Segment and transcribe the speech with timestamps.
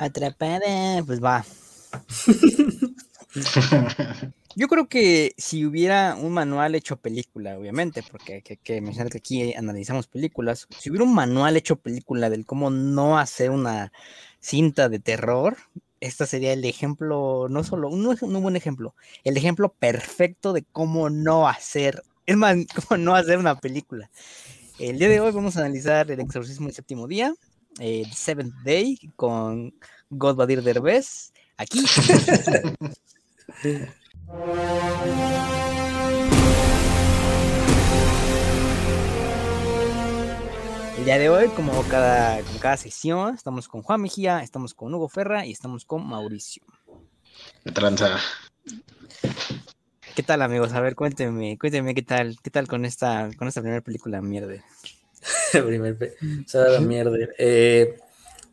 [0.00, 1.44] Atrapada, pues va.
[4.56, 9.18] Yo creo que si hubiera un manual hecho película, obviamente, porque hay que, mencionar que
[9.18, 13.92] aquí analizamos películas, si hubiera un manual hecho película del cómo no hacer una
[14.40, 15.56] cinta de terror,
[16.00, 20.64] este sería el ejemplo, no solo, no es un buen ejemplo, el ejemplo perfecto de
[20.64, 22.56] cómo no hacer, es más,
[22.88, 24.10] cómo no hacer una película.
[24.78, 27.34] El día de hoy vamos a analizar el exorcismo del séptimo día,
[27.78, 29.74] el Seventh Day, con
[30.10, 31.84] Godbadir Derbez, aquí.
[40.98, 44.94] El día de hoy, como cada, como cada sesión, estamos con Juan Mejía, estamos con
[44.94, 46.62] Hugo Ferra y estamos con Mauricio.
[47.64, 48.18] ¿Qué tranza?
[50.14, 50.74] ¿Qué tal, amigos?
[50.74, 54.62] A ver, cuéntenme, cuéntenme qué tal, qué tal con esta, con esta primera película mierda.
[55.66, 56.16] Primer
[56.54, 57.16] o mierda.
[57.38, 57.96] Eh,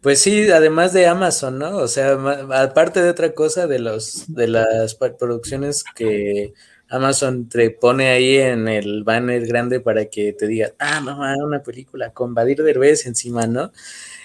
[0.01, 1.77] pues sí, además de Amazon, ¿no?
[1.77, 2.13] O sea,
[2.53, 6.53] aparte de otra cosa, de los de las producciones que
[6.89, 11.61] Amazon te pone ahí en el banner grande para que te diga, ah, no, una
[11.61, 13.71] película con Badir Derbez encima, ¿no?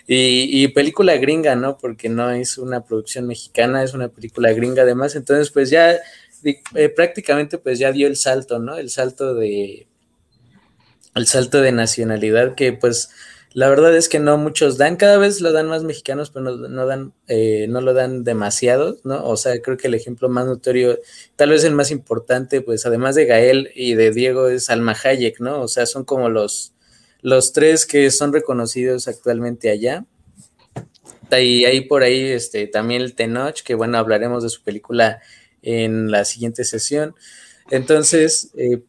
[0.06, 1.78] Y, película gringa, ¿no?
[1.78, 5.96] Porque no es una producción mexicana, es una película gringa además, entonces pues ya
[6.44, 8.76] eh, prácticamente pues ya dio el salto, ¿no?
[8.76, 9.86] El salto de
[11.14, 13.10] el salto de nacionalidad que pues
[13.54, 16.86] la verdad es que no muchos dan, cada vez lo dan más mexicanos, pero no,
[16.86, 19.26] dan, eh, no lo dan demasiado, ¿no?
[19.26, 20.98] O sea, creo que el ejemplo más notorio,
[21.36, 25.40] tal vez el más importante, pues además de Gael y de Diego, es Alma Hayek,
[25.40, 25.60] ¿no?
[25.60, 26.72] O sea, son como los,
[27.20, 30.06] los tres que son reconocidos actualmente allá.
[31.30, 35.20] Y ahí por ahí este, también el Tenoch, que bueno, hablaremos de su película
[35.62, 37.14] en la siguiente sesión.
[37.70, 38.82] Entonces, eh,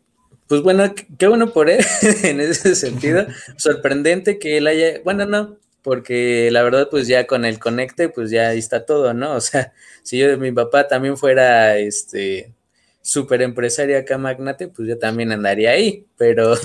[0.47, 1.83] pues bueno, qué bueno por él
[2.23, 3.25] en ese sentido.
[3.57, 8.31] Sorprendente que él haya, bueno, no, porque la verdad, pues ya con el conecte, pues
[8.31, 9.33] ya ahí está todo, ¿no?
[9.33, 12.53] O sea, si yo de mi papá también fuera este
[13.01, 16.55] super empresario acá magnate, pues yo también andaría ahí, pero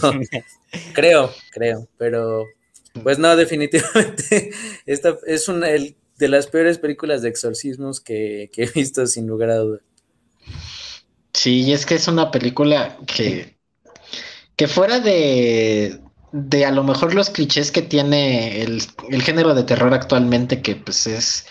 [0.95, 2.47] creo, creo, pero
[3.03, 4.53] pues no, definitivamente,
[4.87, 9.51] esta es una de las peores películas de exorcismos que, que he visto sin lugar
[9.51, 9.83] a dudas.
[11.33, 13.58] Sí, y es que es una película que
[14.59, 16.01] que fuera de,
[16.33, 18.83] de a lo mejor los clichés que tiene el,
[19.23, 21.47] género de terror actualmente, que pues es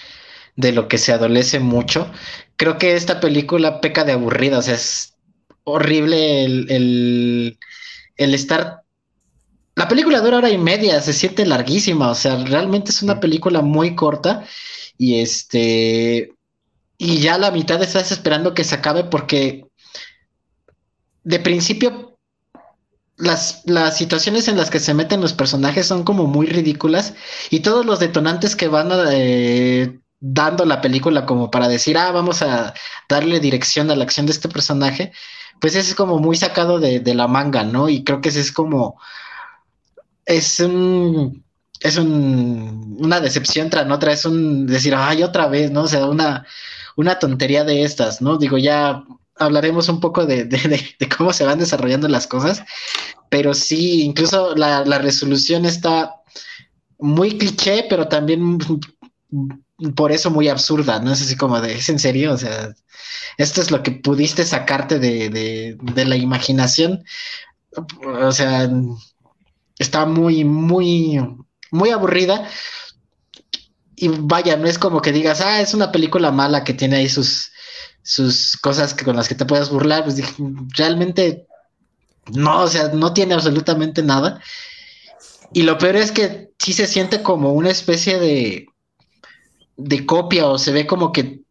[0.57, 2.11] de lo que se adolece mucho,
[2.57, 5.15] creo que esta película peca de aburrida, o sea, es
[5.63, 7.57] horrible el,
[8.17, 8.81] el, estar...
[9.75, 13.61] La película dura hora y media, se siente larguísima, o sea, realmente es una película
[13.61, 14.45] muy corta
[14.97, 16.33] y este...
[16.97, 19.65] Y ya la mitad estás esperando que se acabe porque
[21.23, 22.06] de principio
[23.17, 27.15] las, las, situaciones en las que se meten los personajes son como muy ridículas
[27.49, 32.41] y todos los detonantes que van eh, dando la película como para decir, ah, vamos
[32.41, 32.73] a
[33.09, 35.11] darle dirección a la acción de este personaje,
[35.59, 37.89] pues es como muy sacado de, la manga, ¿no?
[37.89, 38.99] Y creo que ese es como,
[40.25, 41.43] es un,
[41.81, 45.83] es un, una decepción tras otra, es un decir, ay, otra vez, ¿no?
[45.83, 46.45] O sea, una,
[46.95, 48.37] una tontería de estas, ¿no?
[48.37, 49.03] Digo, ya
[49.39, 50.47] hablaremos un poco de,
[51.17, 52.63] cómo se van desarrollando las cosas,
[53.29, 56.15] pero sí, incluso la, resolución está
[56.99, 58.57] muy cliché, pero también
[59.95, 61.11] por eso muy absurda, ¿no?
[61.11, 62.33] Es así como de, ¿es en serio?
[62.33, 62.73] O sea,
[63.37, 67.03] esto es lo que pudiste sacarte de, la imaginación.
[68.03, 68.69] O sea,
[69.77, 71.19] está muy, muy,
[71.71, 72.49] muy aburrida.
[73.95, 77.09] Y vaya, no es como que digas, ah, es una película mala que tiene ahí
[77.09, 77.51] sus,
[78.07, 80.33] sus cosas que, con las que te puedas burlar, pues dije,
[80.77, 81.45] realmente
[82.31, 84.41] no, o sea, no tiene absolutamente nada.
[85.51, 88.67] Y lo peor es que sí se siente como una especie de,
[89.75, 91.41] de copia o se ve como que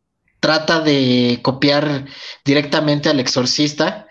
[0.41, 2.07] trata de copiar
[2.43, 4.09] directamente al exorcista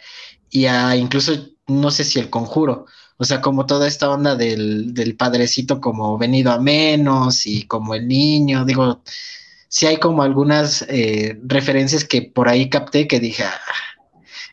[0.51, 1.33] y a incluso
[1.65, 2.85] no sé si el conjuro.
[3.17, 7.95] O sea, como toda esta onda del, del padrecito como venido a menos y como
[7.95, 9.01] el niño, digo,
[9.67, 13.59] sí hay como algunas eh, referencias que por ahí capté que dije, ah,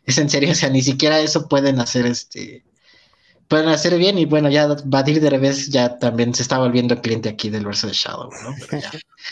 [0.05, 2.64] es en serio, o sea, ni siquiera eso pueden hacer este,
[3.49, 7.29] pueden hacer bien y bueno, ya Badir de revés ya también se está volviendo cliente
[7.29, 8.55] aquí del verso de Shadow, ¿no?
[8.69, 8.91] Pero ya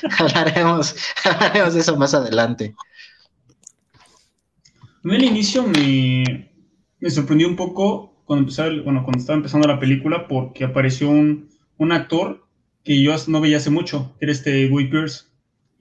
[0.18, 0.94] hablaremos,
[1.24, 2.74] hablaremos de eso más adelante.
[5.02, 6.50] Mí al inicio me,
[6.98, 8.52] me sorprendió un poco cuando,
[8.84, 11.48] bueno, cuando estaba empezando la película porque apareció un,
[11.78, 12.46] un actor
[12.84, 15.29] que yo no veía hace mucho, que era este Guy Pierce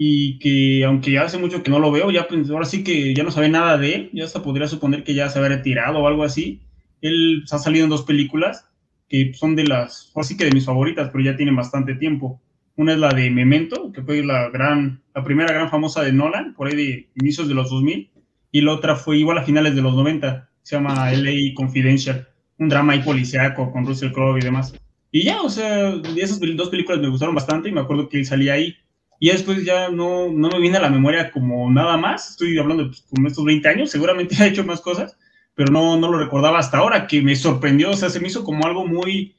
[0.02, 3.14] y que aunque ya hace mucho que no lo veo, ya pues, ahora sí que
[3.14, 6.00] ya no sabe nada de él, ya hasta podría suponer que ya se había retirado
[6.00, 6.62] o algo así.
[7.02, 8.66] Él ha salido en dos películas
[9.10, 12.40] que son de las, ahora sí que de mis favoritas, pero ya tienen bastante tiempo.
[12.78, 16.54] Una es la de Memento, que fue la gran, la primera gran famosa de Nolan,
[16.54, 18.10] por ahí de inicios de los 2000,
[18.54, 22.70] y la otra fue igual a finales de los 90, se llama LA Confidential, un
[22.70, 24.74] drama ahí policíaco con Russell Crowe y demás.
[25.12, 28.26] Y ya, o sea, esas dos películas me gustaron bastante y me acuerdo que él
[28.26, 28.78] salía ahí.
[29.20, 32.32] Y después ya no, no me viene a la memoria como nada más.
[32.32, 35.18] Estoy hablando pues, como estos 20 años, seguramente ha hecho más cosas,
[35.56, 37.92] pero no, no lo recordaba hasta ahora, que me sorprendió.
[37.92, 39.36] O sea, se me hizo como algo muy,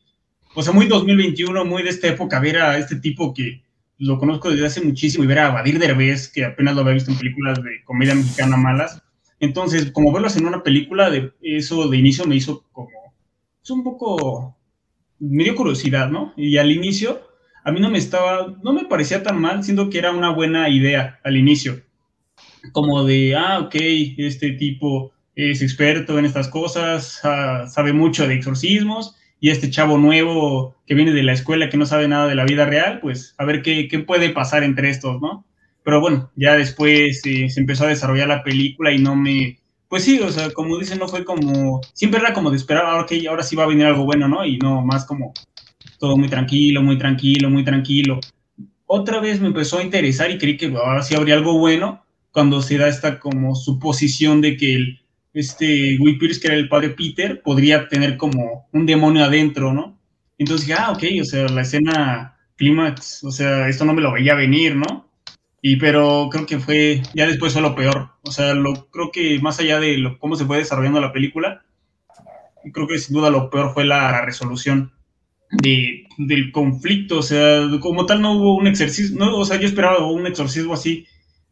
[0.55, 3.63] o sea, muy 2021, muy de esta época, ver a este tipo que
[3.99, 7.11] lo conozco desde hace muchísimo y ver a Badir Derbez, que apenas lo había visto
[7.11, 9.03] en películas de comedia mexicana malas.
[9.41, 13.71] Entonces, como verlos en una película, de eso de inicio me hizo como, es pues,
[13.71, 14.57] un poco
[15.21, 16.33] me dio curiosidad, ¿no?
[16.37, 17.21] Y al inicio,
[17.65, 20.69] a mí no me estaba, no me parecía tan mal, siendo que era una buena
[20.69, 21.83] idea al inicio.
[22.73, 23.75] Como de, ah, ok,
[24.19, 29.97] este tipo es experto en estas cosas, ah, sabe mucho de exorcismos, y este chavo
[29.97, 33.35] nuevo que viene de la escuela que no sabe nada de la vida real, pues
[33.39, 35.47] a ver qué, qué puede pasar entre estos, ¿no?
[35.83, 39.59] Pero bueno, ya después eh, se empezó a desarrollar la película y no me,
[39.89, 43.07] pues sí, o sea, como dicen, no fue como, siempre era como de esperar, ahora
[43.07, 44.45] que ahora sí va a venir algo bueno, ¿no?
[44.45, 45.33] Y no, más como
[45.99, 48.21] todo muy tranquilo, muy tranquilo, muy tranquilo.
[48.87, 52.63] Otra vez me empezó a interesar y creí que ahora sí habría algo bueno cuando
[52.63, 55.01] se da esta como suposición de que el,
[55.33, 59.99] este Will Pierce, que era el padre Peter, podría tener como un demonio adentro, ¿no?
[60.39, 64.13] Entonces dije, ah, ok, o sea, la escena clímax, o sea, esto no me lo
[64.13, 65.09] veía venir, ¿no?
[65.63, 68.11] Y pero creo que fue, ya después fue lo peor.
[68.23, 71.63] O sea, lo, creo que más allá de lo, cómo se fue desarrollando la película,
[72.73, 74.93] creo que sin duda lo peor fue la resolución
[75.51, 77.19] de, del conflicto.
[77.19, 80.75] O sea, como tal no hubo un exorcismo, no, o sea, yo esperaba un exorcismo
[80.75, 81.07] así,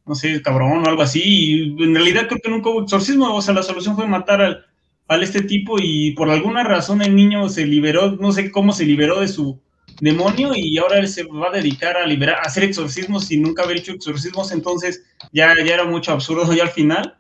[0.07, 1.23] no sé, cabrón o algo así.
[1.25, 3.35] Y en realidad creo que nunca hubo exorcismo.
[3.35, 4.67] O sea, la solución fue matar al,
[5.09, 8.85] al este tipo y por alguna razón el niño se liberó, no sé cómo se
[8.85, 9.61] liberó de su
[10.01, 13.65] demonio y ahora él se va a dedicar a liberar, a hacer exorcismos sin nunca
[13.65, 17.15] haber hecho exorcismos, entonces ya, ya era mucho absurdo ya al final.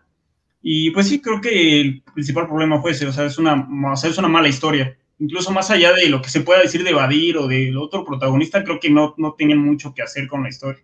[0.60, 3.96] Y pues sí, creo que el principal problema fue ese, o sea, es una, o
[3.96, 4.96] sea, es una mala historia.
[5.19, 8.62] Incluso más allá de lo que se pueda decir de Vadir o del otro protagonista,
[8.62, 10.82] creo que no, no tenían mucho que hacer con la historia.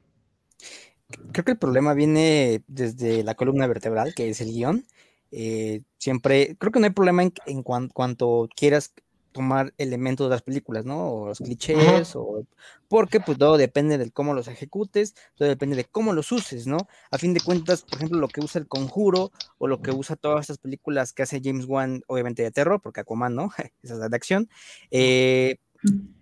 [1.32, 4.84] Creo que el problema viene desde la columna vertebral, que es el guion.
[5.30, 8.92] Eh, siempre, creo que no hay problema en, en cuanto quieras
[9.34, 11.12] tomar elementos de las películas, ¿no?
[11.12, 12.46] O los clichés, o
[12.88, 16.78] porque pues todo depende de cómo los ejecutes, todo depende de cómo los uses, ¿no?
[17.10, 20.14] A fin de cuentas, por ejemplo, lo que usa el conjuro o lo que usa
[20.14, 23.50] todas estas películas que hace James Wan, obviamente de terror, porque Aquaman, ¿no?
[23.82, 24.48] Esa es de acción.
[24.92, 25.58] Eh,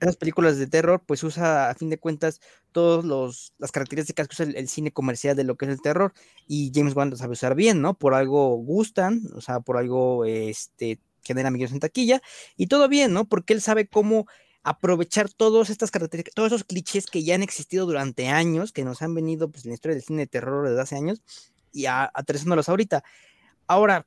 [0.00, 2.40] esas películas de terror, pues usa a fin de cuentas
[2.72, 6.12] todas las características que usa el, cine comercial de lo que es el terror
[6.48, 7.94] y James Wan lo sabe usar bien, ¿no?
[7.94, 12.22] Por algo gustan, o sea, por algo, este, genera millones en taquilla
[12.56, 13.26] y todo bien, ¿no?
[13.26, 14.26] Porque él sabe cómo
[14.62, 19.02] aprovechar todas estas características, todos esos clichés que ya han existido durante años, que nos
[19.02, 21.22] han venido pues, en la historia del cine de terror desde hace años
[21.72, 23.02] y aterrizándolos ahorita.
[23.66, 24.06] Ahora,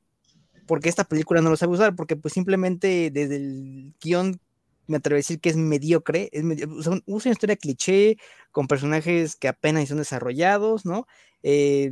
[0.66, 1.94] ¿por qué esta película no lo sabe usar?
[1.94, 4.40] Porque pues simplemente desde el guion
[4.86, 8.18] me atrevo a decir que es mediocre, es usa una historia cliché
[8.52, 11.06] con personajes que apenas son desarrollados, ¿no?
[11.42, 11.90] Eh,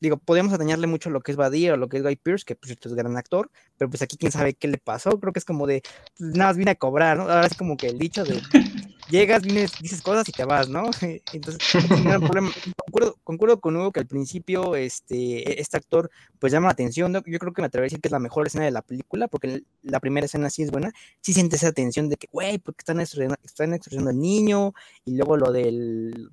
[0.00, 2.44] digo, podríamos atañarle mucho a lo que es Badir o lo que es Guy Pierce,
[2.44, 5.38] que pues es gran actor, pero pues aquí quién sabe qué le pasó, creo que
[5.38, 5.82] es como de,
[6.18, 7.24] pues, nada más vine a cobrar, ¿no?
[7.24, 8.40] Ahora es como que el dicho de,
[9.10, 10.90] llegas, vienes, dices cosas y te vas, ¿no?
[11.32, 12.50] Entonces, un problema.
[12.76, 17.12] Concuerdo, concuerdo, con Hugo que al principio este, e, este actor pues llama la atención,
[17.12, 17.22] ¿no?
[17.26, 19.28] yo creo que me atrevo a decir que es la mejor escena de la película,
[19.28, 22.80] porque la primera escena sí es buena, sí siente esa tensión de que, güey, porque
[22.80, 24.72] están exorcizando, están exorcizando al niño,
[25.04, 26.30] y luego lo del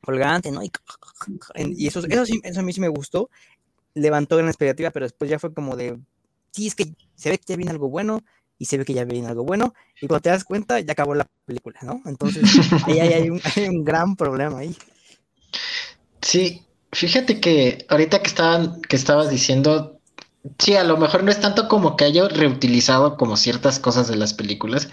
[0.00, 0.62] colgante, ¿no?
[0.62, 0.70] Y,
[1.86, 3.30] eso, eso, sí, eso a mí sí me gustó,
[3.94, 5.98] levantó gran expectativa, pero después ya fue como de,
[6.52, 8.22] sí, es que se ve que ya viene algo bueno,
[8.58, 11.14] y se ve que ya viene algo bueno, y cuando te das cuenta, ya acabó
[11.14, 12.02] la película, ¿no?
[12.04, 12.44] Entonces,
[12.84, 14.76] ahí, hay, un, hay, un, gran problema ahí.
[16.20, 19.98] Sí, fíjate que ahorita que estaban, que estabas diciendo,
[20.58, 24.16] sí, a lo mejor no es tanto como que haya reutilizado como ciertas cosas de
[24.16, 24.88] las películas,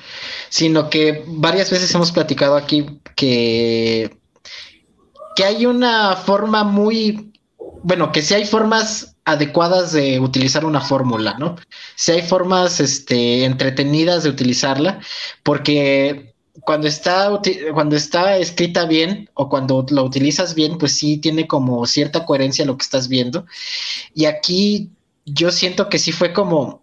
[0.50, 4.18] sino que varias veces hemos platicado aquí que
[5.38, 7.32] que hay una forma muy,
[7.84, 11.58] bueno, que si hay formas adecuadas de utilizar una fórmula, ¿no?
[11.96, 15.00] Si hay formas este, entretenidas de utilizarla,
[15.44, 17.29] porque cuando está,
[17.72, 22.65] cuando está escrita bien o cuando lo utilizas bien, pues sí tiene como cierta coherencia
[22.65, 23.46] lo que estás viendo.
[24.15, 24.89] Y aquí
[25.24, 26.82] yo siento que sí fue como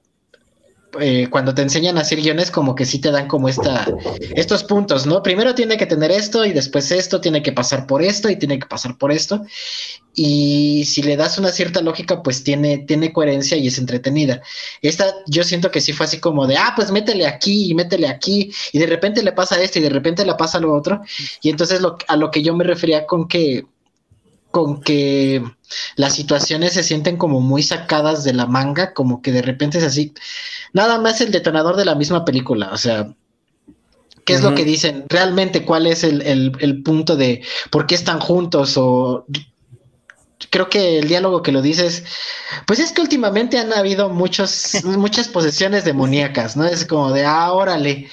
[1.00, 3.86] eh, cuando te enseñan a hacer guiones, como que sí te dan como esta,
[4.34, 5.22] estos puntos, ¿no?
[5.22, 8.58] Primero tiene que tener esto y después esto, tiene que pasar por esto y tiene
[8.58, 9.44] que pasar por esto.
[10.14, 14.42] Y si le das una cierta lógica, pues tiene, tiene coherencia y es entretenida.
[14.82, 18.08] Esta yo siento que sí fue así como de, ah, pues métele aquí y métele
[18.08, 21.02] aquí, y de repente le pasa esto y de repente le pasa lo otro.
[21.42, 23.66] Y entonces lo, a lo que yo me refería con que
[24.54, 25.42] con que
[25.96, 29.84] las situaciones se sienten como muy sacadas de la manga, como que de repente es
[29.84, 30.12] así.
[30.72, 33.14] Nada más el detonador de la misma película, o sea,
[34.24, 35.04] ¿qué es lo que dicen?
[35.08, 38.76] Realmente, ¿cuál es el, el, punto de por qué están juntos?
[38.76, 39.26] O
[40.50, 42.04] creo que el diálogo que lo dices,
[42.66, 46.64] pues es que últimamente han habido muchos, muchas posesiones demoníacas, ¿no?
[46.64, 48.08] Es como de, ah, órale.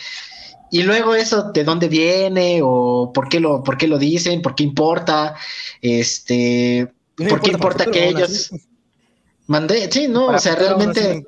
[0.71, 2.61] Y luego eso, ¿de dónde viene?
[2.63, 4.41] ¿O por qué lo, por qué lo dicen?
[4.41, 5.35] ¿Por qué importa?
[5.81, 6.93] Este,
[7.29, 8.51] ¿por qué importa que ellos...
[9.47, 11.25] Mandé, sí, no, o sea, realmente...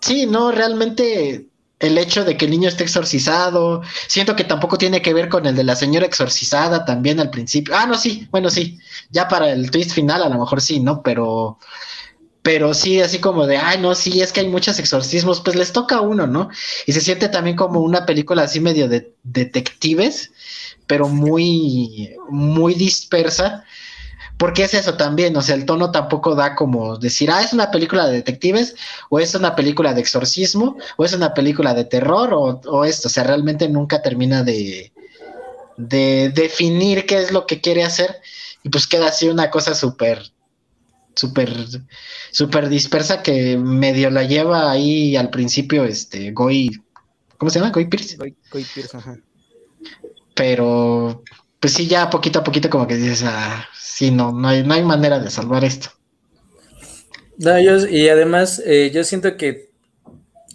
[0.00, 1.46] sí, no, realmente
[1.78, 5.46] el hecho de que el niño esté exorcizado, siento que tampoco tiene que ver con
[5.46, 7.74] el de la señora exorcizada también al principio.
[7.76, 8.78] Ah, no, sí, bueno, sí,
[9.10, 11.02] ya para el twist final a lo mejor sí, ¿no?
[11.02, 11.58] Pero
[12.42, 15.72] pero sí, así como de, ay, no, sí, es que hay muchos exorcismos, pues les
[15.72, 16.48] toca a uno, ¿no?
[16.86, 20.32] Y se siente también como una película así medio de detectives,
[20.88, 23.64] pero muy, muy dispersa,
[24.38, 27.70] porque es eso también, o sea, el tono tampoco da como decir, ah, es una
[27.70, 28.74] película de detectives,
[29.08, 33.08] o es una película de exorcismo, o es una película de terror, o, o esto,
[33.08, 34.92] o sea, realmente nunca termina de,
[35.76, 38.20] de definir qué es lo que quiere hacer,
[38.62, 40.32] y pues queda así una cosa súper
[41.14, 41.52] súper
[42.30, 46.70] súper dispersa que medio la lleva ahí al principio este Goy
[47.42, 47.72] ¿cómo se llama?
[47.72, 48.16] Goy Pierce.
[48.16, 48.36] Goy,
[48.72, 49.18] Pierce, ajá.
[50.32, 51.24] Pero
[51.58, 54.74] pues sí ya poquito a poquito como que dices, ah, sí, no no hay no
[54.74, 55.88] hay manera de salvar esto.
[57.38, 59.72] No, yo y además eh, yo siento que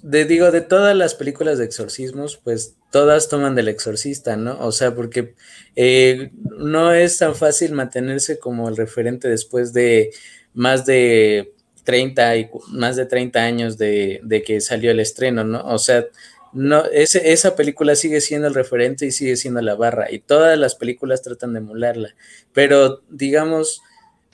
[0.08, 4.58] de, digo, de todas las películas de exorcismos, pues todas toman del exorcista, ¿no?
[4.60, 5.36] O sea, porque
[5.76, 10.12] eh, no es tan fácil mantenerse como el referente después de
[10.54, 11.54] más de
[11.84, 15.62] 30 y más de 30 años de, que salió el estreno, ¿no?
[15.66, 16.06] O sea,
[16.54, 20.58] no, ese, esa película sigue siendo el referente y sigue siendo la barra, y todas
[20.58, 22.16] las películas tratan de emularla,
[22.54, 23.82] pero digamos,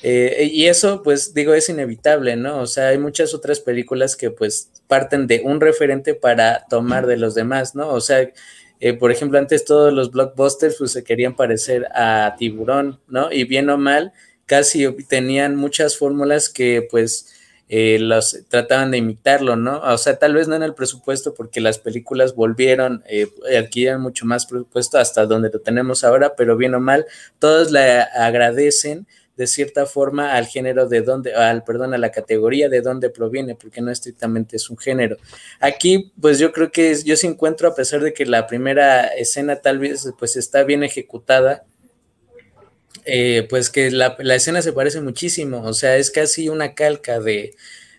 [0.01, 2.59] eh, y eso pues digo es inevitable, ¿no?
[2.59, 7.17] O sea, hay muchas otras películas que pues parten de un referente para tomar de
[7.17, 7.89] los demás, ¿no?
[7.89, 8.29] O sea,
[8.81, 13.31] eh, por ejemplo, antes todos los blockbusters pues se querían parecer a Tiburón, ¿no?
[13.31, 14.11] Y bien o mal,
[14.45, 17.33] casi tenían muchas fórmulas que pues
[17.75, 19.79] eh, los trataban de imitarlo, ¿no?
[19.79, 23.27] O sea, tal vez no en el presupuesto porque las películas volvieron, eh,
[23.57, 27.07] adquirían mucho más presupuesto hasta donde lo tenemos ahora, pero bien o mal,
[27.39, 32.69] todos le agradecen de cierta forma al género de donde, al, perdón, a la categoría
[32.69, 35.17] de dónde proviene, porque no estrictamente es un género.
[35.59, 39.55] Aquí, pues yo creo que yo sí encuentro, a pesar de que la primera escena
[39.55, 41.63] tal vez pues está bien ejecutada,
[43.05, 47.55] eh, pues que la, escena se parece muchísimo, o sea, es casi una calca de,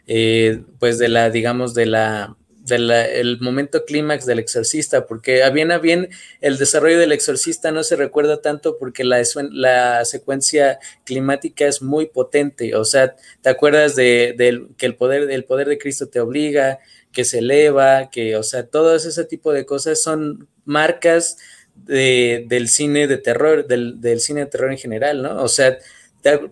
[0.07, 5.71] eh, pues de la, digamos, de la, del momento clímax del exorcista, porque a bien
[5.71, 6.09] a bien
[6.41, 12.07] el desarrollo del exorcista no se recuerda tanto porque la, la secuencia climática es muy
[12.07, 16.79] potente, o sea, te acuerdas de, que el poder, el poder de Cristo te obliga,
[17.13, 21.37] que se eleva, que, o sea, todo ese tipo de cosas son marcas
[21.75, 25.43] del cine de terror, del, cine de terror en general, ¿no?
[25.43, 25.79] O sea,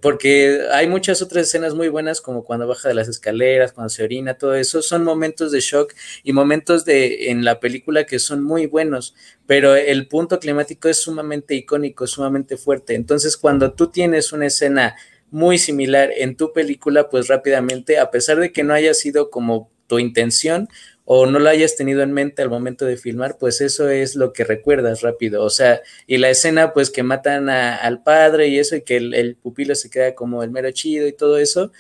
[0.03, 4.05] porque hay muchas otras escenas muy buenas, como cuando baja de las escaleras, cuando se
[4.05, 8.43] orina, todo eso, son momentos de shock y momentos de en la película que son
[8.43, 9.15] muy buenos,
[9.47, 12.95] pero el punto climático es sumamente icónico, sumamente fuerte.
[12.95, 14.95] Entonces, cuando tú tienes una escena
[15.31, 19.71] muy similar en tu película, pues rápidamente, a pesar de que no haya sido como
[19.87, 20.69] tu intención,
[21.05, 24.33] o no lo hayas tenido en mente al momento de filmar, pues eso es lo
[24.33, 25.43] que recuerdas rápido.
[25.45, 29.37] O sea, y la escena, pues que matan al padre y eso, y que el,
[29.43, 31.73] pupilo se queda como el mero chido y todo eso,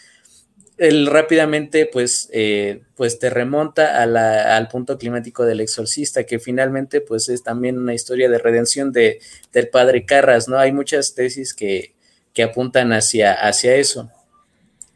[0.78, 7.28] él rápidamente, pues, eh, pues te remonta al punto climático del exorcista, que finalmente, pues
[7.28, 9.20] es también una historia de redención de,
[9.52, 10.58] del padre Carras, ¿no?
[10.58, 11.94] Hay muchas tesis que,
[12.32, 14.10] que apuntan hacia, hacia eso.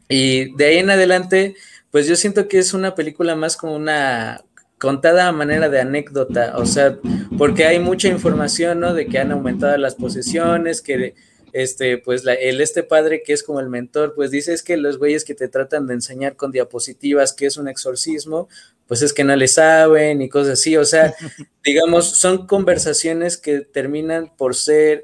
[0.09, 1.55] Y de ahí en adelante,
[1.97, 4.45] pues yo siento que es una película más como una
[4.77, 6.99] contada a manera de anécdota, o sea,
[7.39, 8.93] porque hay mucha información, ¿no?
[8.93, 11.15] De que han aumentado las posesiones, que
[11.53, 14.99] este, pues el este padre que es como el mentor, pues dice es que los
[14.99, 18.47] güeyes que te tratan de enseñar con diapositivas que es un exorcismo,
[18.85, 21.15] pues es que no le saben y cosas así, o sea,
[21.65, 25.03] digamos, son conversaciones que terminan por ser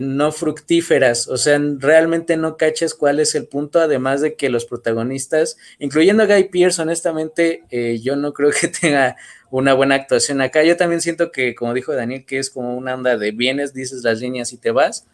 [0.00, 4.64] no fructíferas, o sea, realmente no caches cuál es el punto, además de que los
[4.64, 9.16] protagonistas, incluyendo a Guy Pierce, honestamente, eh, yo no creo que tenga
[9.50, 10.64] una buena actuación acá.
[10.64, 14.02] Yo también siento que, como dijo Daniel, que es como una onda de bienes, dices
[14.02, 15.06] las líneas y te vas.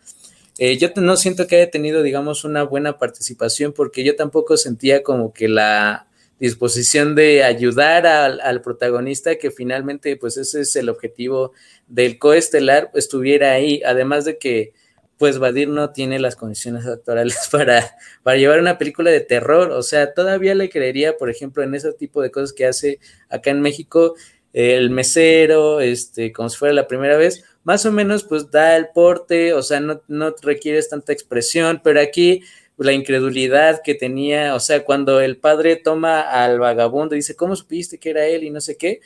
[0.59, 5.03] Eh, yo no siento que haya tenido, digamos, una buena participación porque yo tampoco sentía
[5.03, 6.07] como que la
[6.41, 11.53] disposición de ayudar al, al, protagonista, que finalmente, pues ese es el objetivo
[11.87, 14.73] del coestelar, estuviera ahí, además de que,
[15.19, 19.83] pues Badir no tiene las condiciones actorales para, para llevar una película de terror, o
[19.83, 23.61] sea, todavía le creería, por ejemplo, en ese tipo de cosas que hace acá en
[23.61, 24.15] México,
[24.55, 28.89] el mesero, este, como si fuera la primera vez, más o menos pues da el
[28.95, 32.43] porte, o sea, no, no requieres tanta expresión, pero aquí
[32.85, 37.55] la incredulidad que tenía, o sea, cuando el padre toma al vagabundo y dice, ¿cómo
[37.55, 39.01] supiste que era él y no sé qué?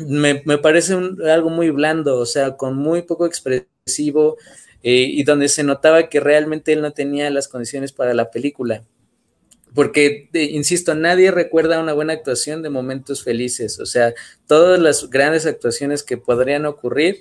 [0.00, 4.36] Me, me parece algo muy blando, o sea, con muy poco expresivo
[4.82, 8.82] eh, y donde se notaba que realmente él no tenía las condiciones para la película.
[9.74, 14.12] Porque, insisto, nadie recuerda una buena actuación de momentos felices, o sea,
[14.46, 17.20] todas las grandes actuaciones que podrían ocurrir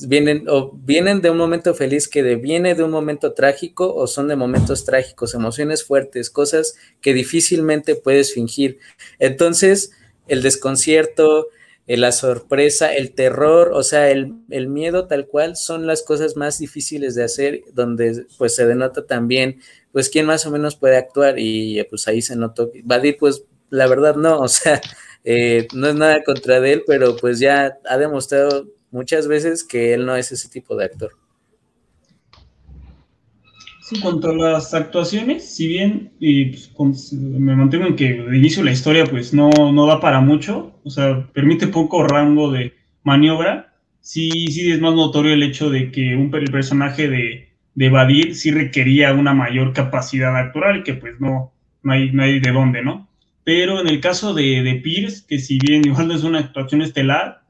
[0.00, 4.28] vienen o vienen de un momento feliz que viene de un momento trágico o son
[4.28, 8.78] de momentos trágicos, emociones fuertes, cosas que difícilmente puedes fingir.
[9.18, 9.92] Entonces,
[10.28, 11.48] el desconcierto,
[11.86, 16.36] eh, la sorpresa, el terror, o sea, el, el, miedo tal cual son las cosas
[16.36, 19.60] más difíciles de hacer, donde pues se denota también,
[19.92, 22.70] pues quién más o menos puede actuar y pues ahí se notó.
[22.84, 24.80] Badir, pues la verdad no, o sea,
[25.24, 29.94] eh, no es nada contra de él, pero pues ya ha demostrado muchas veces que
[29.94, 31.12] él no es ese tipo de actor.
[33.82, 38.62] Sí, cuanto a las actuaciones, si bien y, pues, me mantengo en que de inicio
[38.62, 43.74] la historia pues no, no da para mucho, o sea, permite poco rango de maniobra,
[44.00, 48.36] sí, sí es más notorio el hecho de que un, el personaje de, de Badir
[48.36, 52.82] sí requería una mayor capacidad actoral, que pues no, no, hay, no hay de dónde,
[52.82, 53.08] ¿no?
[53.44, 56.82] Pero en el caso de, de Pierce, que si bien igual no es una actuación
[56.82, 57.41] estelar,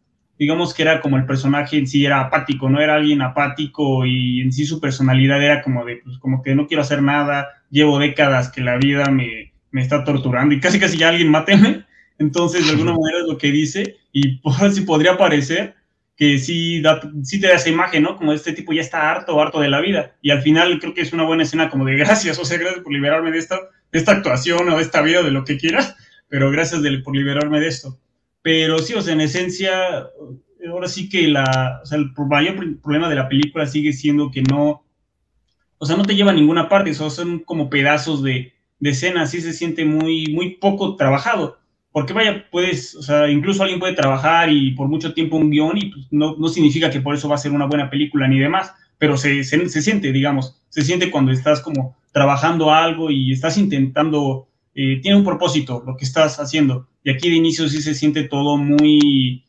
[0.42, 4.40] digamos que era como el personaje en sí era apático, no era alguien apático y
[4.40, 8.00] en sí su personalidad era como de, pues como que no quiero hacer nada, llevo
[8.00, 11.84] décadas que la vida me, me está torturando y casi casi ya alguien máteme.
[12.18, 15.76] Entonces, de alguna manera es lo que dice y por así podría parecer
[16.16, 18.16] que sí, da, sí te da esa imagen, ¿no?
[18.16, 20.16] Como este tipo ya está harto, harto de la vida.
[20.22, 22.82] Y al final creo que es una buena escena como de gracias, o sea, gracias
[22.82, 23.60] por liberarme de esta,
[23.92, 25.94] de esta actuación o de esta vida, de lo que quieras,
[26.26, 27.96] pero gracias por liberarme de esto.
[28.42, 30.08] Pero sí, o sea, en esencia,
[30.68, 34.42] ahora sí que la, o sea, el mayor problema de la película sigue siendo que
[34.42, 34.84] no,
[35.78, 38.90] o sea, no te lleva a ninguna parte, o sea, son como pedazos de, de
[38.90, 41.58] escena, así se siente muy, muy poco trabajado.
[41.92, 45.76] Porque vaya, puedes, o sea, incluso alguien puede trabajar y por mucho tiempo un guion
[45.76, 48.38] y pues, no, no significa que por eso va a ser una buena película ni
[48.38, 53.32] demás, pero se, se, se siente, digamos, se siente cuando estás como trabajando algo y
[53.32, 56.88] estás intentando eh, tiene un propósito lo que estás haciendo.
[57.04, 59.44] Y aquí de inicio sí se siente todo muy,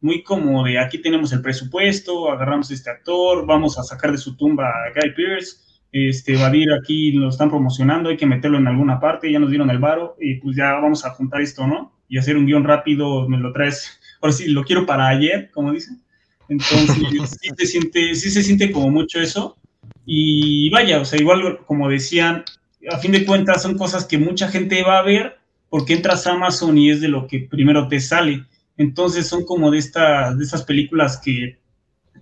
[0.00, 4.36] muy como de aquí tenemos el presupuesto, agarramos este actor, vamos a sacar de su
[4.36, 5.56] tumba a Guy Pierce,
[5.92, 9.70] este, Vadir aquí lo están promocionando, hay que meterlo en alguna parte, ya nos dieron
[9.70, 11.92] el varo y pues ya vamos a juntar esto, ¿no?
[12.08, 15.72] Y hacer un guion rápido, me lo traes, ahora sí, lo quiero para ayer, como
[15.72, 16.02] dicen.
[16.48, 16.96] Entonces,
[17.40, 19.56] sí, se siente, sí se siente como mucho eso.
[20.04, 22.44] Y vaya, o sea, igual como decían,
[22.90, 26.32] a fin de cuentas son cosas que mucha gente va a ver porque entras a
[26.32, 28.44] Amazon y es de lo que primero te sale.
[28.76, 31.58] Entonces son como de, estas películas que,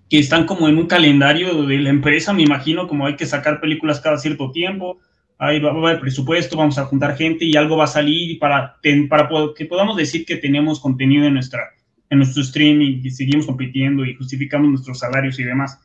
[0.08, 3.60] que están como en un calendario de la empresa, me imagino, como hay que sacar
[3.60, 4.98] películas cada cierto tiempo,
[5.38, 8.76] ahí va, va presupuesto, vamos a juntar gente y algo va a salir para,
[9.08, 11.60] para que podamos decir que tenemos contenido en, nuestra,
[12.08, 15.80] en nuestro streaming y seguimos compitiendo y justificamos nuestros salarios y demás.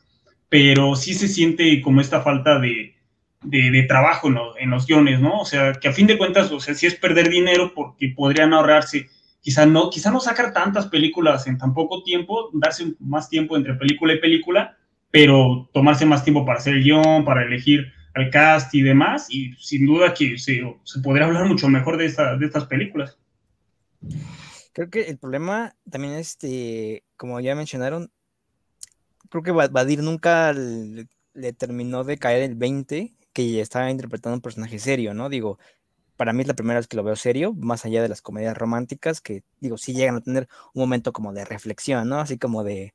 [0.48, 2.94] Pero sí se siente como esta falta de,
[3.42, 5.40] de, de trabajo en, lo, en, los guiones, ¿no?
[5.40, 8.52] O sea, que a fin de cuentas, o sea, sí es perder dinero porque podrían
[8.52, 9.08] ahorrarse,
[9.40, 13.74] quizá no, quizá no sacar tantas películas en tan poco tiempo, darse más tiempo entre
[13.74, 14.76] película y película,
[15.10, 19.54] pero tomarse más tiempo para hacer el guion, para elegir al cast y demás, y
[19.58, 20.62] sin duda que se,
[21.02, 23.16] podría hablar mucho mejor de, esta, de estas películas.
[24.72, 28.10] Creo que el problema también, este, como ya mencionaron,
[29.28, 34.42] creo que Badir nunca le, le terminó de caer el 20 que estaba interpretando un
[34.42, 35.28] personaje serio, ¿no?
[35.28, 35.58] Digo,
[36.16, 38.56] para mí es la primera vez que lo veo serio, más allá de las comedias
[38.56, 42.20] románticas, que digo, sí llegan a tener un momento como de reflexión, ¿no?
[42.20, 42.94] Así como de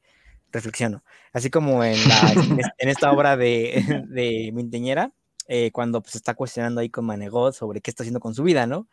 [0.51, 1.01] reflexión,
[1.33, 2.33] Así como en, la,
[2.77, 5.11] en esta obra de, de Minteñera,
[5.47, 8.65] eh, cuando pues está cuestionando ahí con Manegot sobre qué está haciendo con su vida,
[8.65, 8.87] ¿no?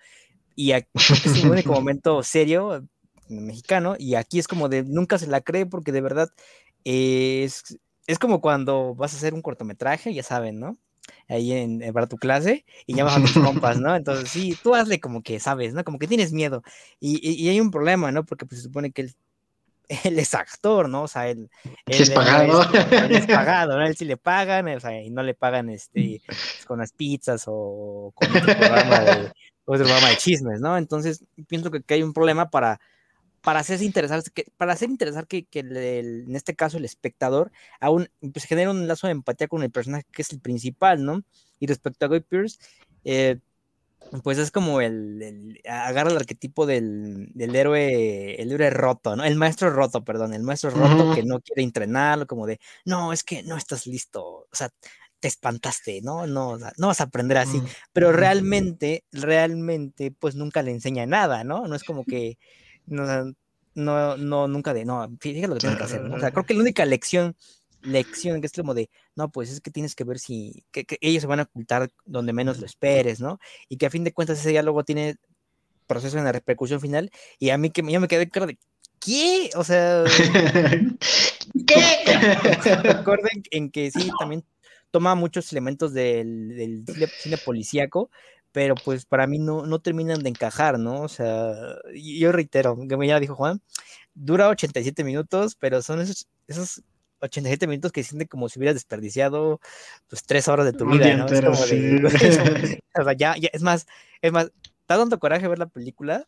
[0.57, 2.87] Y aquí es un único momento serio
[3.29, 6.31] mexicano, y aquí es como de nunca se la cree porque de verdad
[6.85, 10.77] es es como cuando vas a hacer un cortometraje, ya saben, ¿no?
[11.29, 13.95] Ahí en, para tu clase y llamas a tus compas, ¿no?
[13.95, 15.85] Entonces, sí, tú hazle como que sabes, ¿no?
[15.85, 16.63] Como que tienes miedo.
[17.01, 18.25] Y, y, hay un problema, ¿no?
[18.25, 19.15] Porque pues, se supone que él,
[20.05, 21.03] él es actor, ¿no?
[21.03, 21.51] O sea, él,
[21.87, 22.63] es pagado.
[22.91, 23.87] él es pagado, ¿no?
[23.87, 27.45] Él sí le pagan, o sea, y no le pagan este, pues, con las pizzas
[27.47, 29.33] o con otro programa de,
[29.65, 30.77] otro programa de chismes, ¿no?
[30.77, 32.81] Entonces, pienso que, que hay un problema para
[33.43, 38.09] para hacer interesar que, para hacer interesar que, que en este caso el espectador aún
[38.33, 41.23] pues, genera un lazo de empatía con el personaje que es el principal, ¿no?
[41.59, 42.59] Y respecto a Guy Pierce,
[43.05, 43.39] eh,
[44.23, 49.25] pues es como el, agarra el arquetipo del, del, héroe, el héroe roto, ¿no?
[49.25, 53.25] El maestro roto, perdón, el maestro roto que no quiere entrenarlo, como de, no, es
[53.25, 54.71] que no estás listo, o sea,
[55.19, 56.27] te espantaste, ¿no?
[56.27, 57.67] No, no vas a aprender así, mm.
[57.93, 61.67] pero realmente, realmente, pues nunca le enseña nada, ¿no?
[61.67, 62.39] No es como que
[62.93, 63.35] no,
[63.75, 66.55] no, no, nunca de, no, fíjate lo que tienes que hacer, O sea, creo que
[66.55, 67.37] la única lección,
[67.83, 71.23] lección que es como de, no, pues es que tienes que ver si, que, ellos
[71.23, 73.39] se van a ocultar donde menos lo esperes, ¿no?
[73.69, 75.17] Y que a fin de cuentas ese diálogo tiene
[75.87, 78.59] proceso en la repercusión final, y a mí que yo me quedé claro de,
[79.01, 79.51] ¿qué?
[79.57, 80.05] O sea,
[81.67, 82.05] ¿qué?
[82.83, 84.45] Recuerden en que sí, también
[84.91, 88.11] toma muchos elementos del, del cine policíaco,
[88.53, 91.03] pero pues para mí no, no terminan de encajar, ¿no?
[91.03, 91.55] O sea,
[91.95, 93.61] yo reitero, que ya dijo Juan,
[94.15, 96.83] dura 87 minutos, pero son esos, esos
[97.21, 99.61] 87 minutos que sienten como si hubieras desperdiciado
[100.09, 101.27] pues tres horas de tu vida, ¿no?
[101.27, 103.87] es como de, o sea, ya, ya, es más,
[104.21, 106.27] es más, está dando coraje ver la película,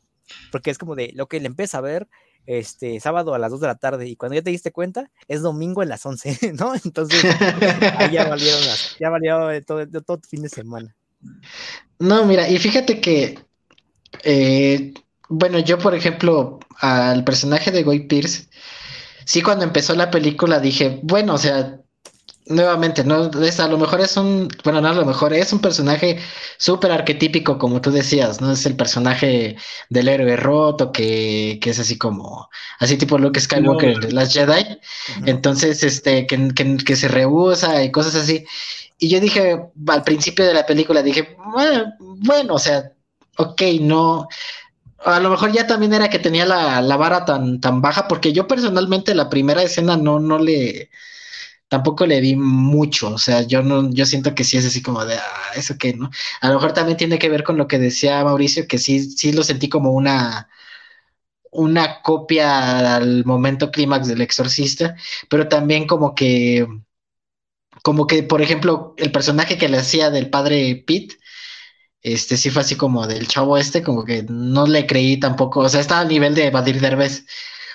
[0.51, 2.09] porque es como de lo que le empieza a ver
[2.47, 5.43] este sábado a las 2 de la tarde y cuando ya te diste cuenta es
[5.43, 6.75] domingo a las 11, ¿no?
[6.75, 7.25] Entonces
[7.99, 8.61] ahí ya valieron
[8.99, 10.97] ya valió todo, todo fin de semana.
[11.99, 13.39] No, mira, y fíjate que,
[14.25, 14.93] eh,
[15.29, 18.49] bueno, yo por ejemplo, al personaje de Guy Pierce,
[19.25, 21.79] sí cuando empezó la película dije, bueno, o sea,
[22.47, 25.61] nuevamente, no es, a lo mejor es un, bueno, no a lo mejor es un
[25.61, 26.19] personaje
[26.59, 28.53] súper arquetípico, como tú decías, ¿no?
[28.53, 29.57] Es el personaje
[29.89, 34.79] del héroe roto que, que es así como, así tipo Luke Skywalker de las Jedi.
[35.27, 38.45] Entonces, este, que, que, que se rehúsa y cosas así.
[39.05, 41.37] Y yo dije, al principio de la película, dije,
[41.99, 42.91] bueno, o sea,
[43.37, 44.27] ok, no.
[45.05, 48.33] A lo mejor ya también era que tenía la, la, vara tan, tan baja, porque
[48.33, 50.89] yo personalmente la primera escena no, no le,
[51.69, 55.05] tampoco le di mucho, o sea, yo no, yo siento que sí es así como
[55.05, 56.11] de, ah, eso que, ¿no?
[56.41, 59.33] A lo mejor también tiene que ver con lo que decía Mauricio, que sí, sí
[59.33, 60.49] lo sentí como una,
[61.51, 64.97] una copia al momento clímax del exorcista,
[65.29, 66.67] pero también como que
[67.85, 71.19] como que, por ejemplo, el personaje que le hacía del padre Pete,
[72.03, 75.69] este sí fue así como del chavo este, como que no le creí tampoco, o
[75.69, 77.27] sea, estaba a nivel de Badir Derbez,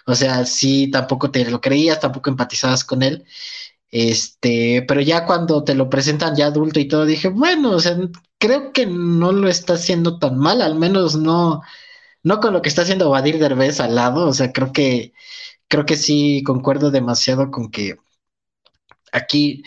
[0.07, 3.25] o sea, sí, tampoco te lo creías, tampoco empatizabas con él,
[3.91, 7.97] este, pero ya cuando te lo presentan ya adulto y todo, dije, bueno, o sea,
[8.39, 11.61] creo que no lo está haciendo tan mal, al menos no,
[12.23, 15.13] no con lo que está haciendo Badir Derbez al lado, o sea, creo que,
[15.67, 17.97] creo que sí concuerdo demasiado con que
[19.11, 19.63] aquí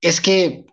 [0.00, 0.64] es que,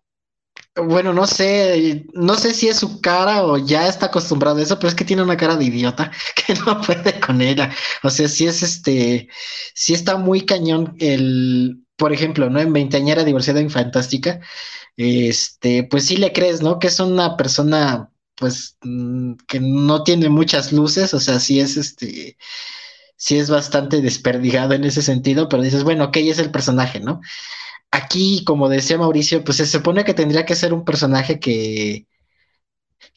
[0.76, 4.78] bueno, no sé, no sé si es su cara o ya está acostumbrado a eso,
[4.80, 6.12] pero es que tiene una cara de idiota
[6.48, 7.74] que no puede con ella.
[8.04, 9.30] O sea, si es este,
[9.74, 12.60] si está muy cañón el, por ejemplo, ¿no?
[12.60, 14.40] En Veinteañera Diversidad Fantástica,
[14.98, 16.80] este, pues sí le crees, ¿no?
[16.80, 21.78] Que es una persona, pues, mm, que no tiene muchas luces, o sea, sí es
[21.78, 22.38] este,
[23.18, 27.22] sí es bastante desperdigado en ese sentido, pero dices, bueno, ok, es el personaje, ¿no?
[27.92, 32.08] Aquí, como decía Mauricio, pues se supone que tendría que ser un personaje que,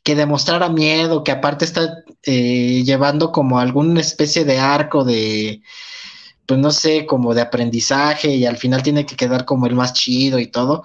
[0.02, 5.62] que demostrara miedo, que aparte está eh, llevando como alguna especie de arco de,
[6.46, 9.94] pues no sé, como de aprendizaje y al final tiene que quedar como el más
[9.94, 10.84] chido y todo.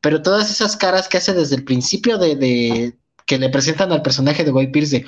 [0.00, 4.44] Pero todas esas caras que hace desde el principio de, que le presentan al personaje
[4.44, 5.06] de Guy Pierce de,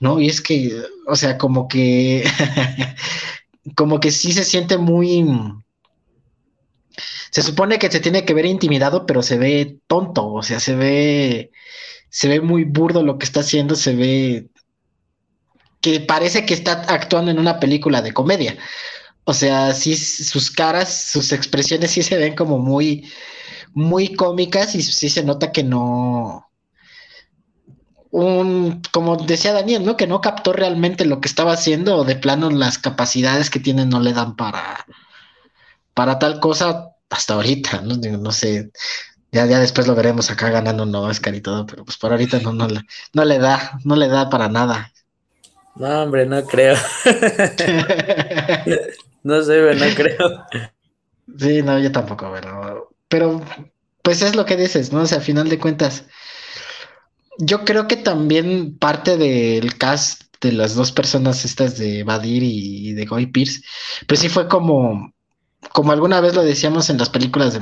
[0.00, 2.24] no, y es que, o sea, como que,
[3.76, 5.24] como que sí se siente muy
[7.30, 10.74] se supone que se tiene que ver intimidado, pero se ve tonto, o sea, se
[10.74, 11.50] ve,
[12.10, 14.48] se ve muy burdo lo que está haciendo, se ve
[15.80, 18.56] que parece que está actuando en una película de comedia.
[19.24, 23.10] O sea, sí, sus caras, sus expresiones sí se ven como muy,
[23.74, 26.48] muy cómicas y sí se nota que no,
[28.10, 29.96] un, como decía Daniel, ¿no?
[29.96, 33.84] Que no captó realmente lo que estaba haciendo o de plano las capacidades que tiene
[33.86, 34.86] no le dan para,
[35.94, 37.96] para tal cosa hasta ahorita, ¿no?
[37.96, 38.70] no sé,
[39.30, 42.40] ya, ya después lo veremos acá ganando un Oscar y todo, pero pues por ahorita
[42.40, 42.68] no, no,
[43.12, 44.92] no le da, no le da para nada.
[45.76, 46.76] No, hombre, no creo.
[49.22, 50.46] no sé, no creo.
[51.38, 53.42] Sí, no, yo tampoco, pero, pero
[54.02, 55.02] pues es lo que dices, ¿no?
[55.02, 56.06] O sea, a final de cuentas,
[57.38, 62.94] yo creo que también parte del cast de las dos personas estas de Badir y
[62.94, 63.62] de Goy Pierce,
[64.06, 65.12] pues sí fue como,
[65.72, 67.60] como alguna vez lo decíamos en las películas de,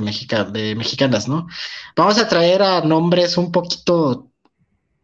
[0.51, 1.47] de mexicanas, ¿no?
[1.95, 4.31] Vamos a traer a nombres un poquito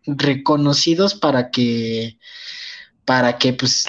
[0.05, 2.19] reconocidos para que,
[3.05, 3.85] para que pues,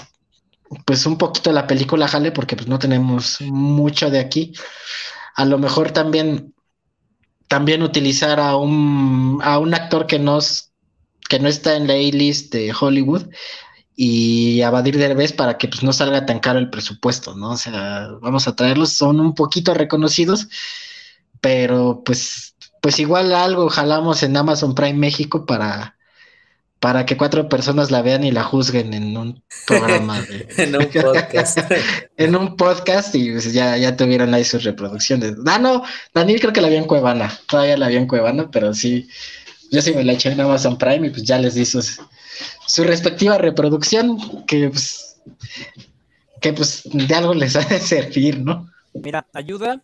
[0.84, 4.52] pues un poquito la película jale, porque pues no tenemos mucho de aquí.
[5.34, 6.54] A lo mejor también,
[7.48, 10.70] también utilizar a un, a un actor que nos
[11.28, 13.30] que no está en la A-list de Hollywood
[13.96, 17.50] y a Badir Derbez para que pues no salga tan caro el presupuesto, ¿no?
[17.52, 20.48] O sea, vamos a traerlos, son un poquito reconocidos,
[21.40, 25.96] pero pues, pues igual algo jalamos en Amazon Prime México para,
[26.80, 30.24] para que cuatro personas la vean y la juzguen en un programa
[30.56, 31.58] en un podcast.
[32.16, 35.34] en un podcast y pues, ya, ya tuvieron ahí sus reproducciones.
[35.46, 38.74] Ah, no, Daniel creo que la vio en Cuevana, todavía la vio en Cuevana, pero
[38.74, 39.08] sí,
[39.70, 42.00] yo sí me la eché en Amazon Prime y pues ya les di sus
[42.66, 45.20] su respectiva reproducción, que pues,
[46.40, 48.70] que pues de algo les ha de servir, ¿no?
[48.94, 49.82] Mira, ayuda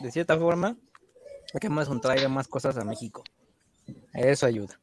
[0.00, 0.76] de cierta forma
[1.54, 3.22] a que Amazon traiga más cosas a México.
[4.12, 4.78] Eso ayuda.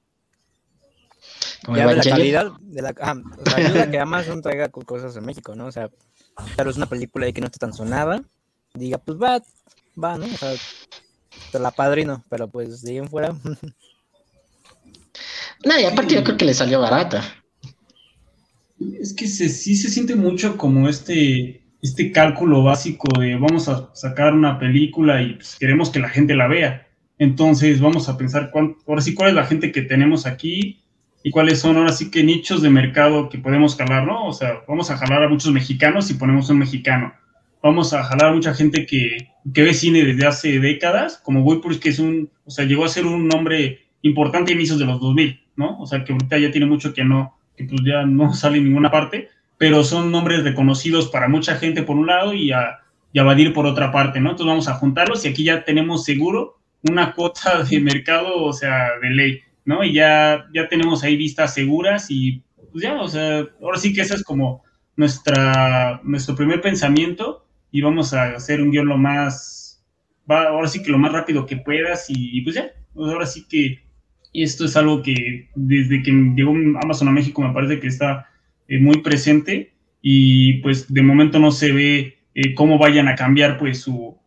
[1.67, 2.93] ya de la calidad de la,
[3.55, 5.67] ayuda a que Amazon traiga cosas a México, ¿no?
[5.67, 5.89] O sea,
[6.55, 8.23] claro, es una película ahí que no está tan sonada,
[8.73, 9.41] diga, pues va,
[10.01, 10.25] va, ¿no?
[10.25, 10.53] O sea,
[11.51, 13.33] te la padrino, pero pues de ahí en fuera
[15.65, 17.23] No, y aparte yo creo que le salió barata.
[18.99, 24.33] Es que sí se siente mucho como este, este cálculo básico de vamos a sacar
[24.33, 26.87] una película y pues, queremos que la gente la vea.
[27.19, 30.81] Entonces vamos a pensar cuál, ahora sí cuál es la gente que tenemos aquí
[31.23, 34.25] y cuáles son ahora sí que nichos de mercado que podemos jalar, ¿no?
[34.25, 37.13] O sea, vamos a jalar a muchos mexicanos y ponemos un mexicano.
[37.61, 41.77] Vamos a jalar a mucha gente que, que ve cine desde hace décadas, como Woodpurs,
[41.77, 44.99] que es un, o sea, llegó a ser un nombre importante a inicios de los
[44.99, 45.40] 2000.
[45.55, 45.79] ¿No?
[45.79, 48.65] O sea, que ahorita ya tiene mucho que no, que pues ya no sale en
[48.65, 52.79] ninguna parte, pero son nombres reconocidos para mucha gente por un lado y a,
[53.13, 54.31] y a Badir por otra parte, ¿no?
[54.31, 56.57] Entonces vamos a juntarlos y aquí ya tenemos seguro
[56.89, 59.83] una cuota de mercado, o sea, de ley, ¿no?
[59.83, 64.01] Y ya, ya tenemos ahí vistas seguras y pues ya, o sea, ahora sí que
[64.01, 64.63] ese es como
[64.95, 69.83] nuestra, nuestro primer pensamiento y vamos a hacer un guion lo más,
[70.29, 73.25] va, ahora sí que lo más rápido que puedas y, y pues ya, pues ahora
[73.25, 73.83] sí que
[74.33, 78.27] y esto es algo que desde que llegó Amazon a México me parece que está
[78.67, 83.57] eh, muy presente y pues de momento no se ve eh, cómo vayan a cambiar
[83.57, 84.17] pues su,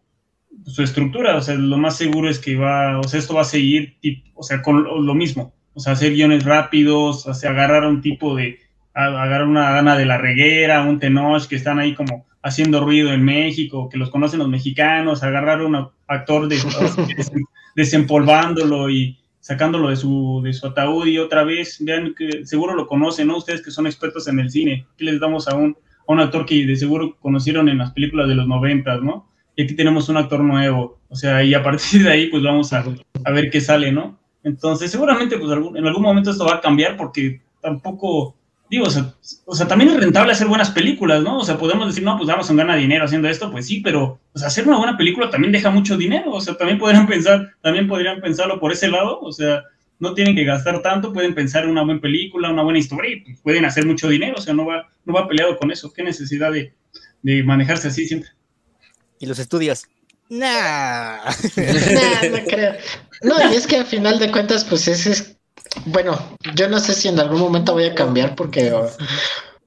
[0.66, 1.36] su, estructura.
[1.36, 3.96] O sea, lo más seguro es que va, o sea, esto va a seguir,
[4.34, 5.54] o sea, con lo mismo.
[5.72, 8.58] O sea, hacer guiones rápidos, o sea, agarrar un tipo de,
[8.92, 13.24] agarrar una gana de la reguera, un Tenoch que están ahí como haciendo ruido en
[13.24, 16.58] México, que los conocen los mexicanos, agarrar un actor de,
[17.74, 22.86] desempolvándolo y sacándolo de su, de su ataúd y otra vez, vean que seguro lo
[22.86, 23.36] conocen, ¿no?
[23.36, 25.76] Ustedes que son expertos en el cine, aquí les damos a un,
[26.08, 29.28] a un actor que de seguro conocieron en las películas de los noventas, ¿no?
[29.54, 32.72] Y aquí tenemos un actor nuevo, o sea, y a partir de ahí pues vamos
[32.72, 32.86] a,
[33.22, 34.18] a ver qué sale, ¿no?
[34.44, 38.38] Entonces seguramente pues en algún momento esto va a cambiar porque tampoco
[38.74, 38.86] digo,
[39.46, 41.38] o sea, también es rentable hacer buenas películas, ¿no?
[41.38, 44.38] O sea, podemos decir, no, pues Amazon gana dinero haciendo esto, pues sí, pero o
[44.38, 47.88] sea, hacer una buena película también deja mucho dinero, o sea, también podrían pensar, también
[47.88, 49.62] podrían pensarlo por ese lado, o sea,
[49.98, 53.20] no tienen que gastar tanto, pueden pensar en una buena película, una buena historia y
[53.20, 56.02] pues, pueden hacer mucho dinero, o sea, no va, no va peleado con eso, qué
[56.02, 56.74] necesidad de,
[57.22, 58.30] de manejarse así siempre.
[59.18, 59.84] ¿Y los estudios?
[60.28, 61.24] Nah.
[61.56, 62.74] nah no creo.
[63.22, 65.33] No, y es que a final de cuentas, pues ese es
[65.86, 66.18] bueno,
[66.54, 68.74] yo no sé si en algún momento voy a cambiar porque,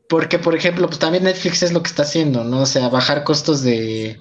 [0.09, 2.61] porque por ejemplo, pues también Netflix es lo que está haciendo, ¿no?
[2.61, 4.19] O sea, bajar costos de,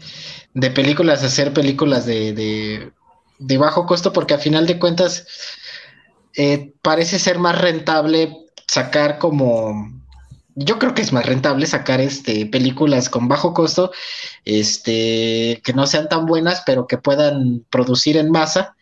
[0.55, 2.93] de películas, hacer películas de,
[3.39, 5.27] de, bajo costo, porque a final de cuentas
[6.35, 10.03] eh, parece ser más rentable sacar como,
[10.55, 13.93] yo creo que es más rentable sacar este películas con bajo costo,
[14.45, 18.76] este, que no sean tan buenas, pero que puedan producir en masa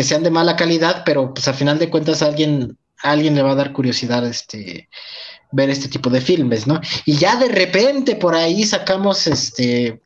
[0.00, 3.42] que sean de mala calidad, pero pues al final de cuentas a alguien, alguien le
[3.42, 4.88] va a dar curiosidad este
[5.52, 6.80] ver este tipo de filmes, ¿no?
[7.04, 10.00] Y ya de repente por ahí sacamos este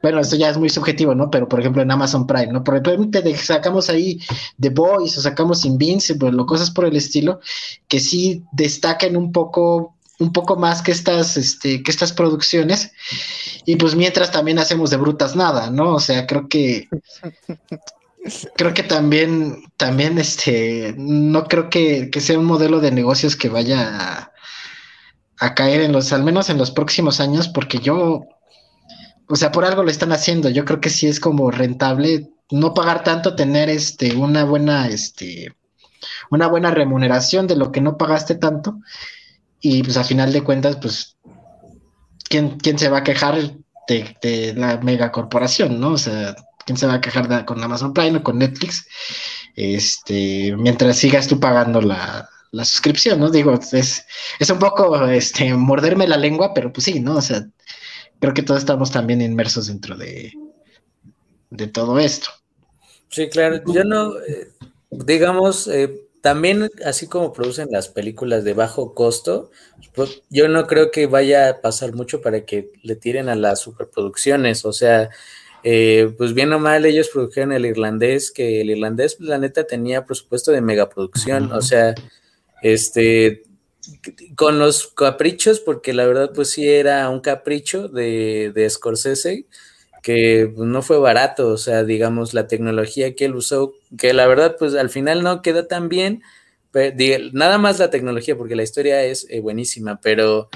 [0.00, 1.30] bueno, esto ya es muy subjetivo, ¿no?
[1.30, 2.64] Pero por ejemplo en Amazon Prime, ¿no?
[2.64, 4.18] Por repente sacamos ahí
[4.58, 7.40] The Boys o sacamos Invincible o cosas por el estilo
[7.88, 12.92] que sí destaquen un poco un poco más que estas, este, que estas producciones.
[13.66, 15.96] Y pues mientras también hacemos de brutas nada, ¿no?
[15.96, 16.88] O sea, creo que
[18.56, 24.30] creo que también, también, este, no creo que, sea un modelo de negocios que vaya
[25.38, 28.26] a, caer en los, al menos en los próximos años, porque yo,
[29.26, 30.50] o sea, por algo lo están haciendo.
[30.50, 35.54] Yo creo que sí es como rentable no pagar tanto, tener este una buena este
[36.30, 38.80] una buena remuneración de lo que no pagaste tanto
[39.60, 41.16] y pues a final de cuentas pues
[42.28, 43.36] quién, quién se va a quejar
[43.88, 45.92] de, de la megacorporación, ¿no?
[45.92, 46.34] O sea,
[46.66, 48.86] quién se va a quejar con Amazon Prime o con Netflix,
[49.56, 53.30] este, mientras sigas tú pagando la, la suscripción, ¿no?
[53.30, 54.04] Digo, es,
[54.38, 57.16] es un poco este, morderme la lengua, pero pues sí, ¿no?
[57.16, 57.46] O sea,
[58.18, 60.32] creo que todos estamos también inmersos dentro de,
[61.50, 62.30] de todo esto.
[63.08, 64.52] Sí, claro, yo no, eh,
[64.90, 69.50] digamos, eh, también así como producen las películas de bajo costo,
[69.94, 73.60] pues, yo no creo que vaya a pasar mucho para que le tiren a las
[73.60, 75.10] superproducciones, o sea,
[75.62, 79.64] eh, pues bien o mal ellos produjeron el irlandés, que el irlandés, pues, la neta,
[79.64, 81.94] tenía presupuesto de megaproducción, o sea,
[82.62, 83.42] este,
[84.36, 89.46] con los caprichos, porque la verdad, pues sí era un capricho de, de Scorsese,
[90.02, 94.26] que pues, no fue barato, o sea, digamos, la tecnología que él usó, que la
[94.26, 96.22] verdad, pues al final no quedó tan bien,
[96.70, 100.48] pero, nada más la tecnología, porque la historia es eh, buenísima, pero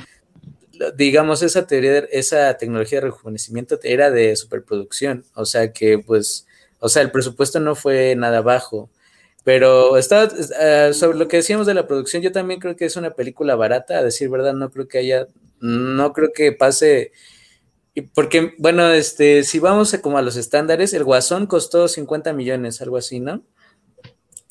[0.96, 6.46] digamos, esa teoría, esa tecnología de rejuvenecimiento era de superproducción, o sea que pues,
[6.78, 8.90] o sea, el presupuesto no fue nada bajo,
[9.44, 10.28] pero está,
[10.60, 13.56] eh, sobre lo que decíamos de la producción, yo también creo que es una película
[13.56, 15.26] barata, a decir verdad, no creo que haya,
[15.60, 17.12] no creo que pase,
[18.14, 22.80] porque, bueno, este, si vamos a, como a los estándares, el Guasón costó 50 millones,
[22.82, 23.42] algo así, ¿no?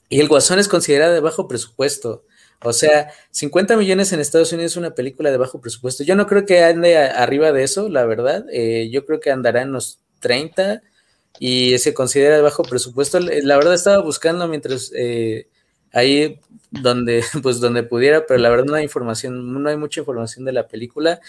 [0.07, 2.23] Y el Guasón es considerado de bajo presupuesto.
[2.63, 6.03] O sea, 50 millones en Estados Unidos es una película de bajo presupuesto.
[6.03, 8.45] Yo no creo que ande arriba de eso, la verdad.
[8.51, 10.81] Eh, yo creo que andará en los 30
[11.39, 13.19] y se considera de bajo presupuesto.
[13.19, 15.47] La verdad estaba buscando mientras eh,
[15.91, 16.39] ahí
[16.71, 20.53] donde, pues donde pudiera, pero la verdad no hay información, no hay mucha información de
[20.53, 21.19] la película.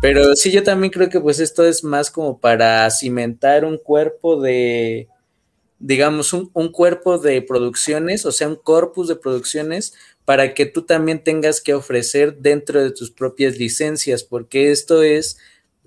[0.00, 4.40] Pero sí, yo también creo que pues esto es más como para cimentar un cuerpo
[4.40, 5.08] de,
[5.78, 9.94] digamos, un, un cuerpo de producciones, o sea, un corpus de producciones
[10.24, 15.38] para que tú también tengas que ofrecer dentro de tus propias licencias, porque esto es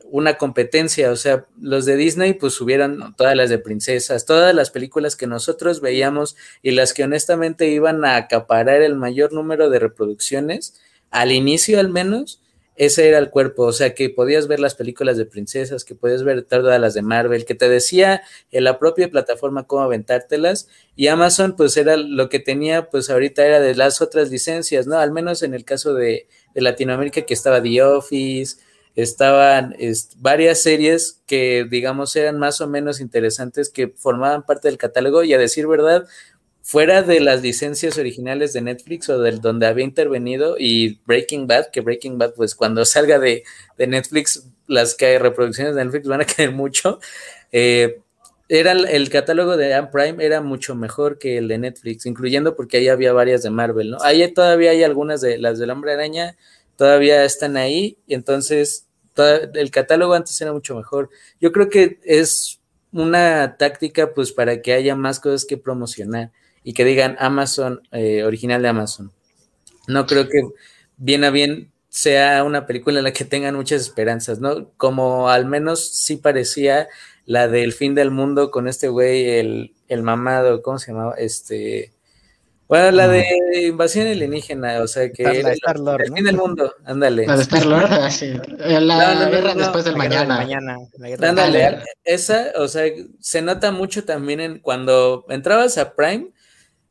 [0.09, 4.71] una competencia, o sea, los de Disney pues subieran todas las de princesas, todas las
[4.71, 9.79] películas que nosotros veíamos y las que honestamente iban a acaparar el mayor número de
[9.79, 10.79] reproducciones,
[11.11, 12.41] al inicio al menos,
[12.77, 16.23] ese era el cuerpo, o sea, que podías ver las películas de princesas, que podías
[16.23, 21.07] ver todas las de Marvel, que te decía en la propia plataforma cómo aventártelas, y
[21.07, 24.99] Amazon, pues era lo que tenía, pues ahorita era de las otras licencias, ¿no?
[24.99, 28.57] Al menos en el caso de, Latinoamérica, que estaba The Office,
[28.95, 29.75] estaban
[30.17, 35.33] varias series que, digamos, eran más o menos interesantes, que formaban parte del catálogo, y
[35.33, 36.07] a decir verdad,
[36.67, 41.71] fuera de las licencias originales de Netflix o del donde había intervenido y Breaking Bad,
[41.71, 43.45] que Breaking Bad, pues cuando salga de,
[43.77, 46.99] Netflix, las que reproducciones de Netflix van a caer mucho.
[47.53, 48.01] Eh,
[48.49, 52.75] era el, catálogo de Amp Prime era mucho mejor que el de Netflix, incluyendo porque
[52.75, 53.99] ahí había varias de Marvel, ¿no?
[54.01, 56.35] Ahí todavía hay algunas de las del Hombre Araña,
[56.75, 58.87] todavía están ahí, y entonces
[59.53, 61.09] el catálogo antes era mucho mejor.
[61.39, 62.59] Yo creo que es
[62.91, 66.33] una táctica pues para que haya más cosas que promocionar
[66.67, 69.13] y que digan Amazon, eh, original de Amazon.
[69.87, 70.41] No creo que
[70.97, 74.69] bien a bien sea una película en la que tengan muchas esperanzas, ¿no?
[74.75, 76.89] Como al menos sí parecía
[77.25, 81.13] la del fin del mundo con este güey, el, el mamado, ¿cómo se llamaba?
[81.17, 81.93] Este,
[82.67, 83.25] bueno, la de
[83.61, 87.25] invasión alienígena, o sea que Star, el, el fin del mundo, ándale.
[87.27, 88.33] La de Star Lord, sí.
[88.57, 90.35] La guerra después del mañana.
[90.35, 90.77] mañana
[91.21, 96.33] ándale, esa, o sea, se nota mucho también en cuando entrabas a Prime,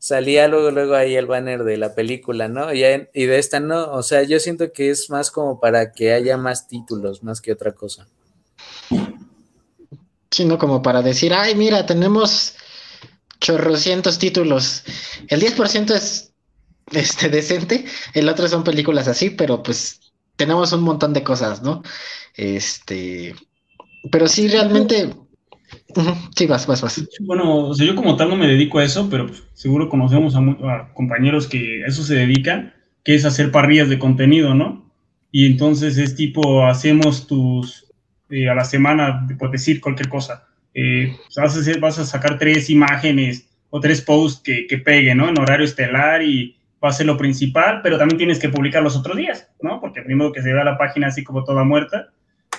[0.07, 2.73] salía luego, luego ahí el banner de la película, ¿no?
[2.73, 6.37] Y, de esta no, o sea, yo siento que es más como para que haya
[6.37, 8.07] más títulos, más que otra cosa.
[10.31, 12.55] Sí, no como para decir, ay, mira, tenemos
[13.41, 14.85] chorrocientos títulos.
[15.27, 16.33] El 10% es
[16.93, 19.99] este, decente, el otro son películas así, pero pues
[20.37, 21.83] tenemos un montón de cosas, ¿no?
[22.37, 23.35] Este,
[24.13, 25.13] pero sí, realmente
[26.37, 27.09] Sí, vas, vas, vas.
[27.21, 30.35] Bueno, o sea, yo como tal no me dedico a eso, pero pues, seguro conocemos
[30.37, 32.75] a, compañeros que a eso se dedican,
[33.05, 34.91] que es hacer parrillas de contenido, ¿no?
[35.33, 37.87] Y entonces es tipo, hacemos tus,
[38.31, 42.39] eh, a la semana, por decir cualquier cosa, eh, vas, a hacer, vas a sacar
[42.39, 45.29] tres imágenes o tres posts que, que peguen, ¿no?
[45.29, 48.97] En horario estelar y va a ser lo principal, pero también tienes que publicar los
[48.97, 49.81] otros días, ¿no?
[49.81, 52.11] Porque primero que se vea la página así como toda muerta,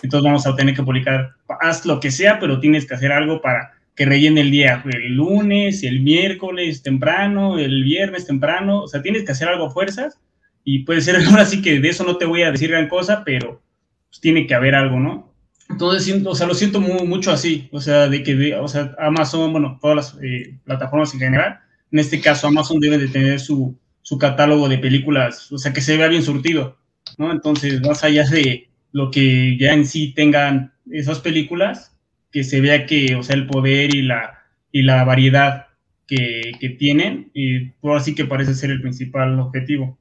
[0.03, 1.31] entonces vamos a tener que publicar,
[1.61, 5.15] haz lo que sea, pero tienes que hacer algo para que rellene el día, el
[5.15, 10.19] lunes, el miércoles temprano, el viernes temprano, o sea, tienes que hacer algo a fuerzas
[10.63, 13.23] y puede ser ahora sí que de eso no te voy a decir gran cosa,
[13.25, 13.61] pero
[14.09, 15.33] pues, tiene que haber algo, ¿no?
[15.69, 19.77] Entonces, o sea, lo siento mucho así, o sea, de que, o sea, Amazon, bueno,
[19.81, 21.59] todas las eh, plataformas en general,
[21.91, 25.81] en este caso Amazon debe de tener su, su catálogo de películas, o sea, que
[25.81, 26.77] se vea bien surtido,
[27.17, 27.31] ¿no?
[27.31, 31.95] Entonces, más allá de lo que ya en sí tengan esas películas,
[32.31, 35.67] que se vea que, o sea, el poder y la, y la variedad
[36.07, 39.97] que, que tienen, y por así que parece ser el principal objetivo.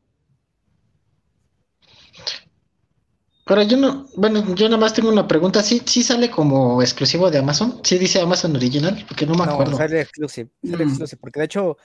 [3.46, 5.62] Pero yo no, bueno, yo nada más tengo una pregunta.
[5.62, 7.80] ¿Sí, sí sale como exclusivo de Amazon?
[7.84, 9.04] ¿Sí dice Amazon Original?
[9.06, 9.70] Porque no me acuerdo.
[9.70, 10.88] No, sale exclusive, sale mm.
[10.88, 11.76] exclusive, porque de hecho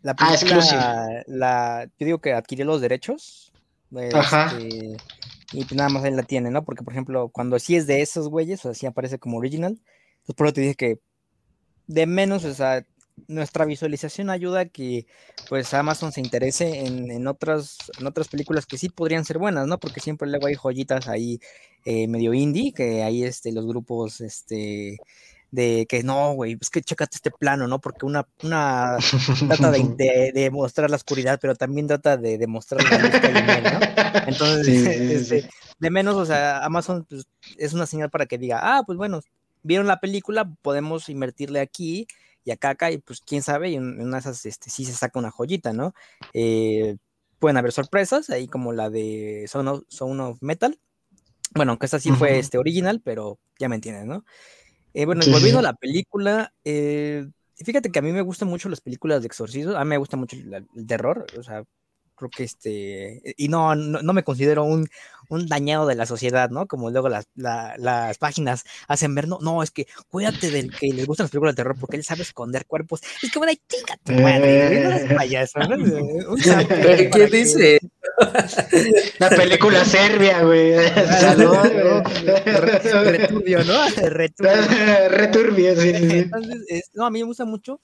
[0.00, 3.52] la ah, película, la, yo digo que adquirió los derechos.
[4.14, 4.46] Ajá.
[4.56, 4.96] Este,
[5.52, 6.64] y pues nada más él la tiene, ¿no?
[6.64, 9.80] Porque, por ejemplo, cuando sí es de esos güeyes, o así aparece como original,
[10.24, 11.00] pues por eso te dije que
[11.86, 12.84] de menos, o sea,
[13.28, 15.06] nuestra visualización ayuda a que
[15.48, 19.78] pues Amazon se interese en, otras, en otras películas que sí podrían ser buenas, ¿no?
[19.78, 21.40] Porque siempre luego hay joyitas ahí
[21.84, 24.98] eh, medio indie, que hay este, los grupos este,
[25.50, 27.80] de que no, güey, es que checate este plano, ¿no?
[27.80, 28.96] Porque una, una
[29.48, 33.80] trata de, de, mostrar la oscuridad, pero también trata de demostrar la luz que ¿no?
[34.26, 34.86] Entonces,
[35.30, 37.26] este, de menos, o sea, Amazon pues,
[37.56, 39.20] es una señal para que diga, ah, pues bueno,
[39.62, 42.06] vieron la película, podemos invertirle aquí
[42.44, 44.92] y acá, acá, y pues quién sabe, y en una de esas este, sí se
[44.92, 45.94] saca una joyita, ¿no?
[46.32, 46.96] Eh,
[47.38, 50.78] pueden haber sorpresas, ahí como la de Son of, Metal.
[51.54, 54.24] Bueno, aunque esta sí fue este, original, pero ya me entiendes, ¿no?
[54.94, 57.26] Eh, bueno, volviendo a la película, eh,
[57.56, 60.16] fíjate que a mí me gustan mucho las películas de exorcismo, a mí me gusta
[60.16, 61.64] mucho el terror, o sea,
[62.20, 64.86] creo que este, y no, no, me considero un,
[65.30, 66.66] un, dañado de la sociedad, ¿no?
[66.66, 71.06] Como luego las, las páginas hacen ver, no, no, es que cuídate del que le
[71.06, 73.00] gustan las películas de terror porque él sabe esconder cuerpos.
[73.22, 75.76] Es que bueno, chinga tu madre, no es payaso, ¿no?
[77.12, 77.80] ¿Qué dice?
[79.18, 80.76] La película serbia, güey.
[83.04, 83.88] Returbio, ¿no?
[84.08, 85.08] Returbio.
[85.08, 86.18] Returbio, sí, sí.
[86.18, 87.80] Entonces, no, a mí me gusta mucho.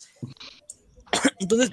[1.38, 1.70] Entonces,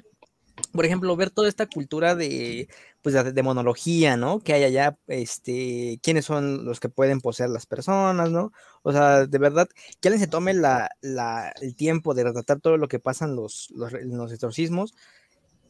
[0.72, 2.68] por ejemplo, ver toda esta cultura de,
[3.02, 4.40] pues, de, monología, ¿no?
[4.40, 8.52] Que hay allá, este, quiénes son los que pueden poseer las personas, ¿no?
[8.82, 9.68] O sea, de verdad,
[10.00, 13.70] que alguien se tome la, la, el tiempo de retratar todo lo que pasan los,
[13.70, 14.94] los, los exorcismos,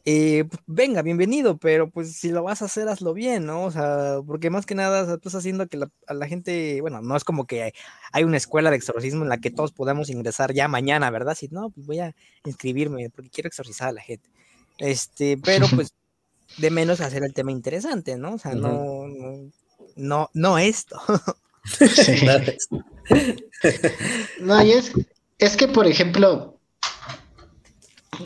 [0.07, 3.63] eh, pues, venga, bienvenido, pero pues si lo vas a hacer, hazlo bien, ¿no?
[3.63, 6.27] O sea, porque más que nada, o sea, tú estás haciendo que la, a la
[6.27, 7.73] gente, bueno, no es como que
[8.11, 11.35] hay una escuela de exorcismo en la que todos podamos ingresar ya mañana, ¿verdad?
[11.35, 14.29] Si no, pues voy a inscribirme porque quiero exorcizar a la gente.
[14.77, 15.91] Este, pero pues
[16.59, 18.35] de menos hacer el tema interesante, ¿no?
[18.35, 19.07] O sea, no,
[19.95, 21.01] no, no, esto.
[24.39, 24.91] no, y es,
[25.39, 26.54] es que, por ejemplo,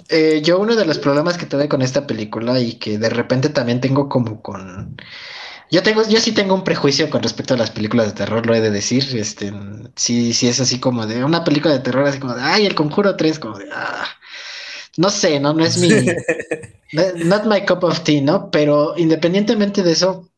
[0.10, 3.50] eh, yo uno de los problemas que tuve con esta película y que de repente
[3.50, 4.98] también tengo como con...
[5.72, 8.56] Yo tengo, yo sí tengo un prejuicio con respecto a las películas de terror, lo
[8.56, 9.04] he de decir.
[9.16, 9.54] Este,
[9.96, 12.74] sí, sí es así como de una película de terror, así como de, ay, el
[12.74, 14.06] conjuro 3, como de, ah,
[14.98, 15.90] no sé, no, no es mi,
[17.24, 18.50] not my cup of tea, ¿no?
[18.50, 20.29] Pero independientemente de eso,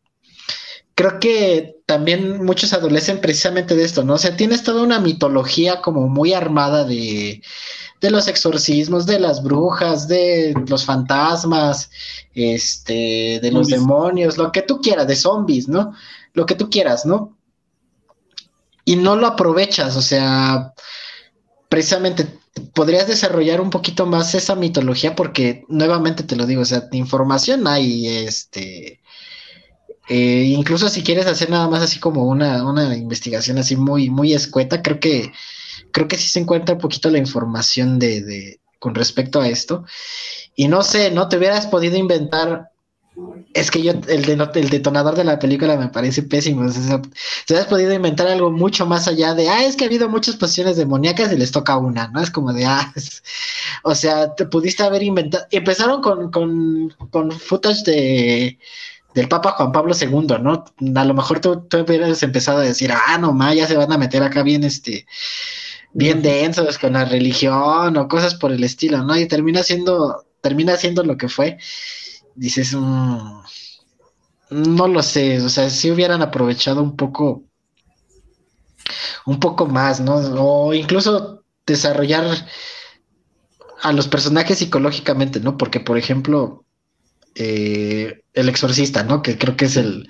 [0.95, 4.13] creo que también muchos adolecen precisamente de esto, ¿no?
[4.13, 7.41] O sea, tienes toda una mitología como muy armada de,
[8.01, 11.89] de los exorcismos, de las brujas, de los fantasmas,
[12.33, 15.93] este, de los demonios, lo que tú quieras, de zombies, ¿no?
[16.33, 17.37] Lo que tú quieras, ¿no?
[18.85, 20.73] Y no lo aprovechas, o sea,
[21.69, 22.27] precisamente
[22.73, 27.67] podrías desarrollar un poquito más esa mitología porque nuevamente te lo digo, o sea, información
[27.67, 29.00] hay, este,
[30.14, 34.34] eh, incluso si quieres hacer nada más así como una, una investigación así muy, muy
[34.34, 35.32] escueta, creo que,
[35.93, 39.86] creo que sí se encuentra un poquito la información de, de, con respecto a esto.
[40.53, 41.30] Y no sé, ¿no?
[41.30, 42.72] Te hubieras podido inventar
[43.53, 46.66] es que yo, el, el, detonador de la película me parece pésimo.
[46.66, 50.09] O se has podido inventar algo mucho más allá de, ah, es que ha habido
[50.09, 52.22] muchas posiciones demoníacas y les toca una, ¿no?
[52.22, 52.93] Es como de, ah,
[53.84, 55.45] o sea, te pudiste haber inventado.
[55.51, 58.59] Empezaron con, con, con footage de
[59.14, 60.64] del Papa Juan Pablo II, ¿no?
[60.95, 63.91] A lo mejor tú, tú hubieras empezado a decir, ah, no más, ya se van
[63.91, 65.05] a meter acá bien, este,
[65.93, 69.18] bien densos con la religión o cosas por el estilo, ¿no?
[69.18, 71.57] Y termina siendo, termina siendo lo que fue
[72.36, 73.41] dices, mm,
[74.51, 77.43] no lo sé, o sea, si hubieran aprovechado un poco,
[79.26, 80.16] un poco más, ¿no?
[80.16, 82.26] O incluso desarrollar
[83.82, 85.57] a los personajes psicológicamente, ¿no?
[85.57, 86.66] Porque, por ejemplo,
[87.36, 89.21] eh, el exorcista, ¿no?
[89.21, 90.07] Que creo que es el,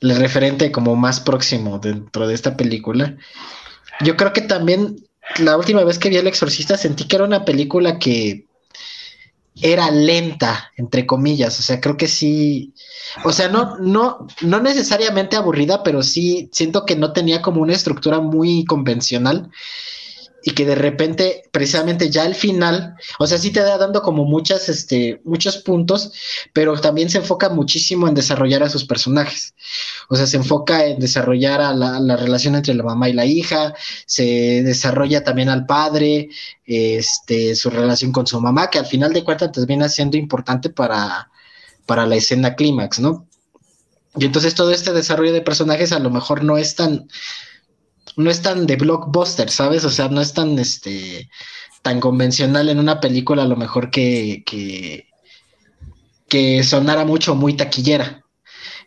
[0.00, 3.16] el referente como más próximo dentro de esta película.
[4.00, 4.96] Yo creo que también
[5.38, 8.46] la última vez que vi El Exorcista sentí que era una película que
[9.60, 11.58] era lenta, entre comillas.
[11.58, 12.72] O sea, creo que sí.
[13.24, 17.74] O sea, no, no, no necesariamente aburrida, pero sí siento que no tenía como una
[17.74, 19.50] estructura muy convencional
[20.42, 24.24] y que de repente, precisamente ya al final, o sea, sí te da dando como
[24.24, 26.12] muchas, este, muchos puntos,
[26.52, 29.54] pero también se enfoca muchísimo en desarrollar a sus personajes.
[30.08, 33.74] O sea, se enfoca en desarrollar a la, relación entre la mamá y la hija,
[34.06, 36.30] se desarrolla también al padre,
[36.64, 41.30] este, su relación con su mamá, que al final de cuentas termina siendo importante para,
[41.86, 43.26] para la escena clímax, ¿no?
[44.16, 47.08] Y entonces todo este desarrollo de personajes a lo mejor no es tan,
[48.20, 49.84] no es tan de blockbuster, ¿sabes?
[49.84, 51.28] O sea, no es tan, este,
[51.82, 55.08] tan convencional en una película a lo mejor que, que,
[56.28, 58.24] que sonara mucho, muy taquillera.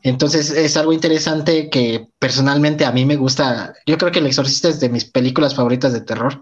[0.04, 3.74] Entonces es algo interesante que personalmente a mí me gusta.
[3.86, 6.42] Yo creo que El Exorcista es de mis películas favoritas de terror,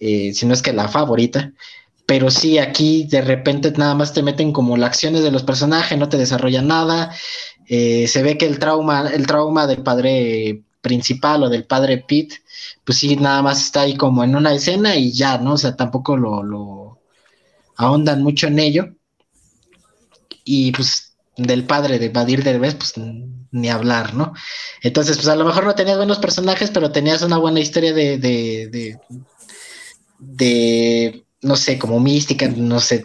[0.00, 1.52] eh, si no es que la favorita.
[2.06, 5.98] Pero sí, aquí de repente nada más te meten como las acciones de los personajes,
[5.98, 7.12] no te desarrollan nada.
[7.68, 12.36] Eh, se ve que el trauma, el trauma del padre principal o del padre Pete,
[12.84, 15.54] pues sí, nada más está ahí como en una escena y ya, ¿no?
[15.54, 17.00] O sea, tampoco lo,
[17.76, 18.94] ahondan mucho en ello.
[20.44, 22.94] Y pues del padre de Badir Derbez, pues
[23.50, 24.32] ni hablar, ¿no?
[24.82, 28.18] Entonces, pues a lo mejor no tenías buenos personajes, pero tenías una buena historia de,
[28.18, 28.98] de, de,
[30.18, 33.04] de no sé, como mística, no sé,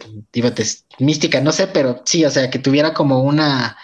[0.99, 3.77] mística, no sé, pero sí, o sea, que tuviera como una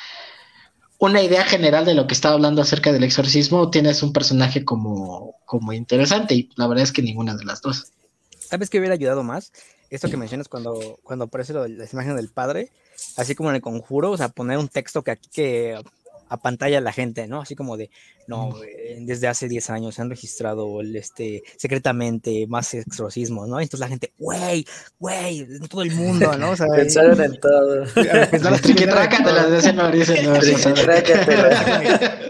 [1.00, 5.36] una idea general de lo que estaba hablando acerca del exorcismo, tienes un personaje como,
[5.45, 7.91] como interesante y la verdad es que ninguna de las dos.
[8.39, 9.52] ¿Sabes qué hubiera ayudado más?
[9.89, 12.72] Esto que mencionas cuando, cuando aparece lo, la imagen del padre,
[13.16, 15.82] así como en el conjuro, o sea, poner un texto que aquí que
[16.30, 17.42] a pantalla la gente, ¿no?
[17.42, 17.90] Así como de,
[18.28, 23.60] no, eh, desde hace 10 años se han registrado el, este, secretamente más exorcismos, ¿no?
[23.60, 24.66] Entonces la gente, güey,
[25.00, 26.52] güey, en todo el mundo, ¿no?
[26.52, 27.86] O sea, Pensaron en todo.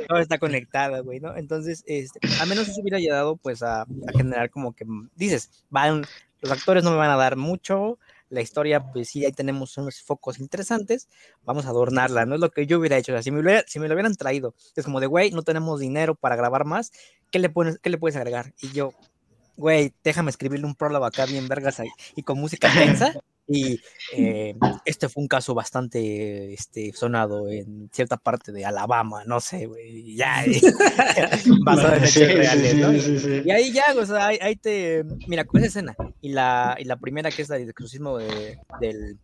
[0.07, 1.35] Todo está conectado, güey, ¿no?
[1.35, 4.85] Entonces, este, al menos eso hubiera ayudado, pues, a, a generar como que,
[5.15, 6.05] dices, van,
[6.41, 7.97] los actores no me van a dar mucho,
[8.29, 11.07] la historia, pues sí, ahí tenemos unos focos interesantes,
[11.43, 13.79] vamos a adornarla, no es lo que yo hubiera hecho, o sea, si me, si
[13.79, 16.91] me lo hubieran traído, es como de, güey, no tenemos dinero para grabar más,
[17.31, 18.53] ¿qué le, pones, qué le puedes agregar?
[18.61, 18.93] Y yo,
[19.55, 23.13] güey, déjame escribirle un prólogo acá bien vergas ahí, y con música tensa,
[23.47, 23.79] y
[24.11, 29.67] eh, este fue un caso bastante este, sonado en cierta parte de Alabama, no sé,
[29.67, 30.43] güey, ya,
[31.63, 33.41] basado en hechos reales, ¿no?
[33.45, 35.95] y ahí ya, o sea, ahí, te, mira, con esa escena,
[36.27, 39.17] y la, y la primera que es la del exclusismo de, del,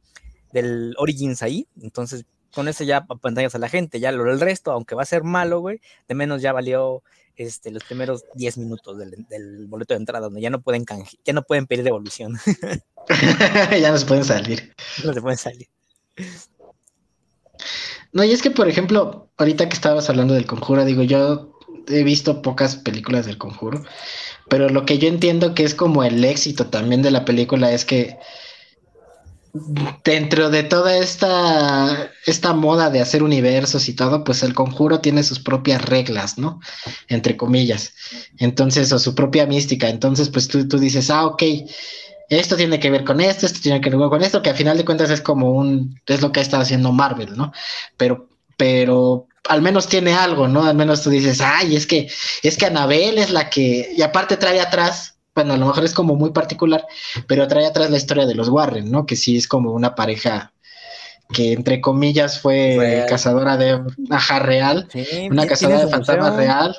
[0.51, 4.71] del Origins ahí, entonces con ese ya pantallas a la gente, ya lo del resto,
[4.71, 7.03] aunque va a ser malo, güey, de menos ya valió
[7.35, 10.85] este, los primeros 10 minutos del, del, boleto de entrada, donde ya no pueden
[11.25, 12.37] ya no pueden pedir devolución.
[13.81, 14.73] ya no se pueden salir.
[15.03, 15.67] No se pueden salir.
[18.11, 22.03] No, y es que, por ejemplo, ahorita que estabas hablando del conjuro, digo, yo he
[22.03, 23.83] visto pocas películas del conjuro,
[24.49, 27.85] pero lo que yo entiendo que es como el éxito también de la película es
[27.85, 28.17] que
[30.03, 35.21] dentro de toda esta, esta moda de hacer universos y todo, pues el conjuro tiene
[35.23, 36.59] sus propias reglas, ¿no?
[37.07, 37.93] Entre comillas.
[38.39, 39.89] Entonces, o su propia mística.
[39.89, 41.43] Entonces, pues tú, tú dices, ah, ok,
[42.29, 44.77] esto tiene que ver con esto, esto tiene que ver con esto, que a final
[44.77, 47.51] de cuentas es como un, es lo que ha estado haciendo Marvel, ¿no?
[47.95, 50.63] Pero, pero al menos tiene algo, ¿no?
[50.63, 52.09] Al menos tú dices, ay, es que,
[52.43, 55.93] es que Anabel es la que, y aparte trae atrás bueno, a lo mejor es
[55.93, 56.85] como muy particular,
[57.27, 59.05] pero trae atrás la historia de los Warren, ¿no?
[59.05, 60.53] Que sí es como una pareja
[61.33, 63.81] que entre comillas fue cazadora de
[64.11, 64.87] aja real,
[65.31, 66.77] una cazadora de fantasmas real.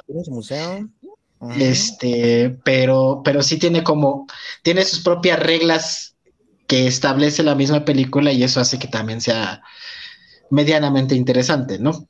[1.58, 4.26] Este, pero, pero sí tiene como,
[4.62, 6.16] tiene sus propias reglas
[6.66, 9.62] que establece la misma película y eso hace que también sea
[10.50, 12.06] medianamente interesante, ¿no?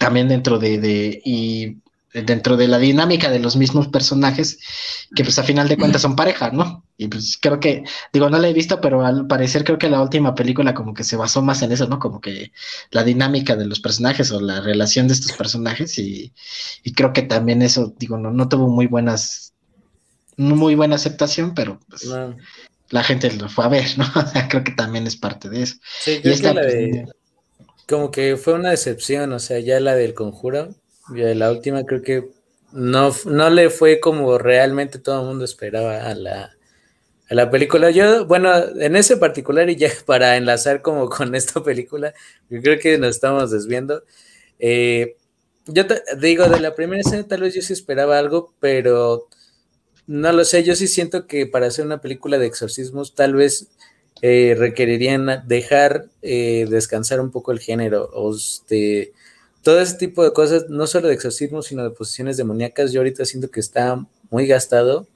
[0.00, 1.76] También dentro de, de y
[2.12, 4.58] dentro de la dinámica de los mismos personajes,
[5.14, 6.84] que pues a final de cuentas son pareja, ¿no?
[6.96, 10.02] Y pues creo que, digo, no la he visto, pero al parecer creo que la
[10.02, 11.98] última película como que se basó más en eso, ¿no?
[11.98, 12.52] Como que
[12.90, 16.32] la dinámica de los personajes o la relación de estos personajes y,
[16.96, 19.52] creo que también eso, digo, no, no tuvo muy buenas,
[20.36, 22.08] muy buena aceptación, pero pues
[22.88, 24.04] la gente lo fue a ver, ¿no?
[24.16, 25.76] O sea, creo que también es parte de eso.
[26.00, 27.06] Sí, creo que la pues, de,
[27.90, 30.74] como que fue una decepción, o sea, ya la del conjuro
[31.10, 32.30] la última creo que
[32.72, 36.56] no, no le fue como realmente todo el mundo esperaba a la,
[37.28, 37.90] a la película.
[37.90, 42.14] Yo, bueno, en ese particular y ya para enlazar como con esta película,
[42.48, 44.04] yo creo que nos estamos desviando.
[44.58, 45.16] Eh,
[45.66, 45.84] yo
[46.18, 49.28] digo, de la primera escena tal vez yo sí esperaba algo, pero
[50.06, 53.68] no lo sé, yo sí siento que para hacer una película de exorcismos tal vez
[54.22, 58.10] eh, requerirían dejar eh, descansar un poco el género.
[58.12, 59.12] O este,
[59.62, 63.24] todo ese tipo de cosas, no solo de exorcismo, sino de posiciones demoníacas, yo ahorita
[63.24, 65.06] siento que está muy gastado,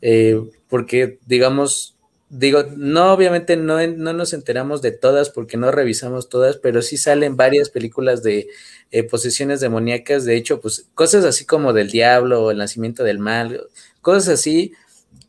[0.00, 1.96] eh, porque digamos,
[2.28, 6.96] digo, no, obviamente no, no nos enteramos de todas porque no revisamos todas, pero sí
[6.96, 8.48] salen varias películas de
[8.90, 13.68] eh, posesiones demoníacas, de hecho, pues cosas así como del diablo el nacimiento del mal,
[14.00, 14.72] cosas así,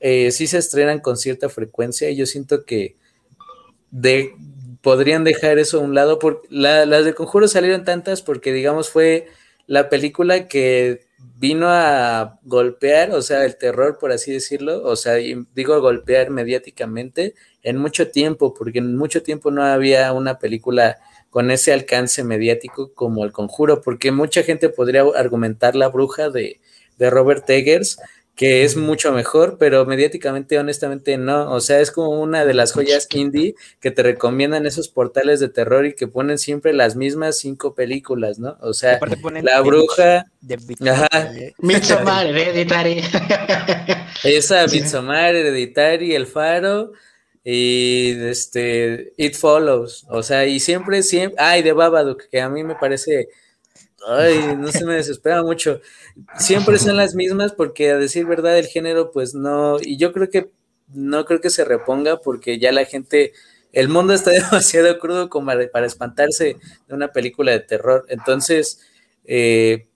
[0.05, 2.97] eh, sí se estrenan con cierta frecuencia y yo siento que
[4.81, 6.19] podrían dejar eso a un lado.
[6.19, 9.27] Por, las de Conjuro salieron tantas porque, digamos, fue
[9.65, 11.05] la película que
[11.37, 17.33] vino a golpear, o sea, el terror, por así decirlo, o sea, digo golpear mediáticamente
[17.61, 20.97] en mucho tiempo, porque en mucho tiempo no había una película
[21.29, 26.59] con ese alcance mediático como El Conjuro, porque mucha gente podría argumentar La Bruja de
[26.99, 27.99] Robert Eggers,
[28.35, 31.51] que es mucho mejor, pero mediáticamente, honestamente, no.
[31.51, 35.49] O sea, es como una de las joyas indie que te recomiendan esos portales de
[35.49, 38.57] terror y que ponen siempre las mismas cinco películas, ¿no?
[38.61, 38.99] O sea,
[39.43, 40.25] La Bruja.
[41.59, 43.03] Midsommar Hereditary.
[44.23, 46.91] Esa, Midsommar Hereditary, El Faro
[47.43, 50.07] y este It Follows.
[50.09, 51.37] O sea, y siempre, siempre.
[51.39, 53.29] Ay, de Babadook, que a mí me parece
[54.07, 55.79] Ay, no se me desespera mucho.
[56.37, 60.29] Siempre son las mismas porque a decir verdad el género pues no, y yo creo
[60.29, 60.51] que
[60.93, 63.33] no creo que se reponga porque ya la gente,
[63.71, 68.05] el mundo está demasiado crudo como para espantarse de una película de terror.
[68.09, 68.81] Entonces,
[69.25, 69.87] eh,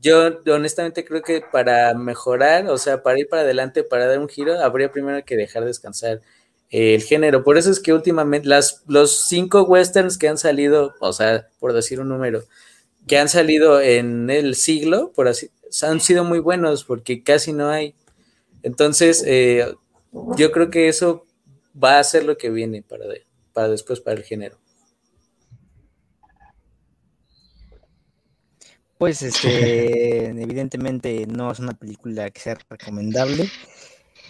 [0.00, 4.28] yo honestamente creo que para mejorar, o sea, para ir para adelante, para dar un
[4.28, 6.22] giro, habría primero que dejar descansar
[6.70, 7.44] el género.
[7.44, 11.72] Por eso es que últimamente las, los cinco westerns que han salido, o sea, por
[11.74, 12.44] decir un número,
[13.06, 15.50] que han salido en el siglo, por así,
[15.82, 17.94] han sido muy buenos porque casi no hay.
[18.62, 19.74] Entonces, eh,
[20.36, 21.24] yo creo que eso
[21.82, 24.58] va a ser lo que viene para, después para el género.
[28.98, 33.48] Pues este, evidentemente no es una película que sea recomendable.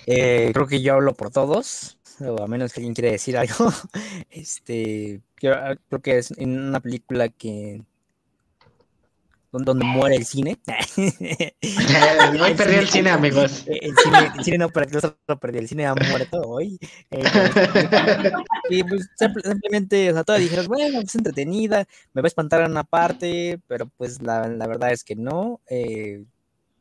[0.06, 3.72] Eh, creo que yo hablo por todos, o a menos que alguien quiera decir algo.
[4.30, 7.82] Este, creo que es una película que
[9.64, 10.58] donde muere el cine.
[10.96, 13.64] hoy perdí el cine, amigos.
[13.66, 13.94] El
[14.42, 16.78] cine, no perdió, solo perdió, el cine ha muerto hoy.
[17.10, 17.24] Eh,
[18.70, 19.08] y pues
[19.44, 23.60] simplemente, o sea, todas dijeron, bueno, es entretenida, me va a espantar en una parte,
[23.66, 25.60] pero pues la, la verdad es que no.
[25.68, 26.24] Eh,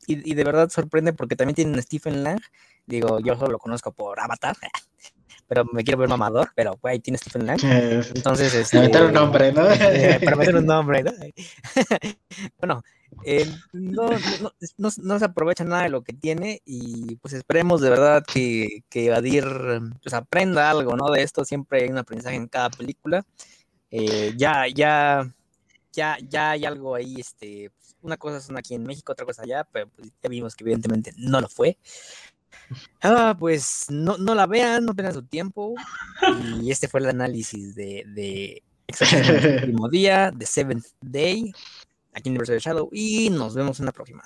[0.07, 2.41] y, y, de verdad sorprende porque también tienen Stephen Lang.
[2.85, 4.55] Digo, yo solo lo conozco por Avatar
[5.47, 7.59] pero me quiero ver mamador, pero ahí tiene Stephen Lang.
[7.63, 9.69] Entonces, este, meter un nombre, ¿no?
[9.71, 11.11] Eh, para meter un nombre, ¿no?
[12.59, 12.83] bueno,
[13.23, 17.81] eh, no, no, no, no, se aprovecha nada de lo que tiene y pues esperemos
[17.81, 19.45] de verdad que, que Adir
[20.01, 21.09] pues, aprenda algo, ¿no?
[21.11, 23.23] De esto siempre hay un aprendizaje en cada película.
[23.91, 25.31] Eh, ya, ya,
[25.93, 29.43] ya, ya hay algo ahí, este, pues, una cosa son aquí en México, otra cosa
[29.43, 31.77] allá, pero pues, ya vimos que evidentemente no lo fue.
[33.01, 35.75] Ah, pues no, no la vean, no tengan su tiempo.
[36.61, 41.51] Y este fue el análisis de, de el último día, de Seventh Day,
[42.13, 44.23] aquí en Universo de Shadow, y nos vemos en la próxima.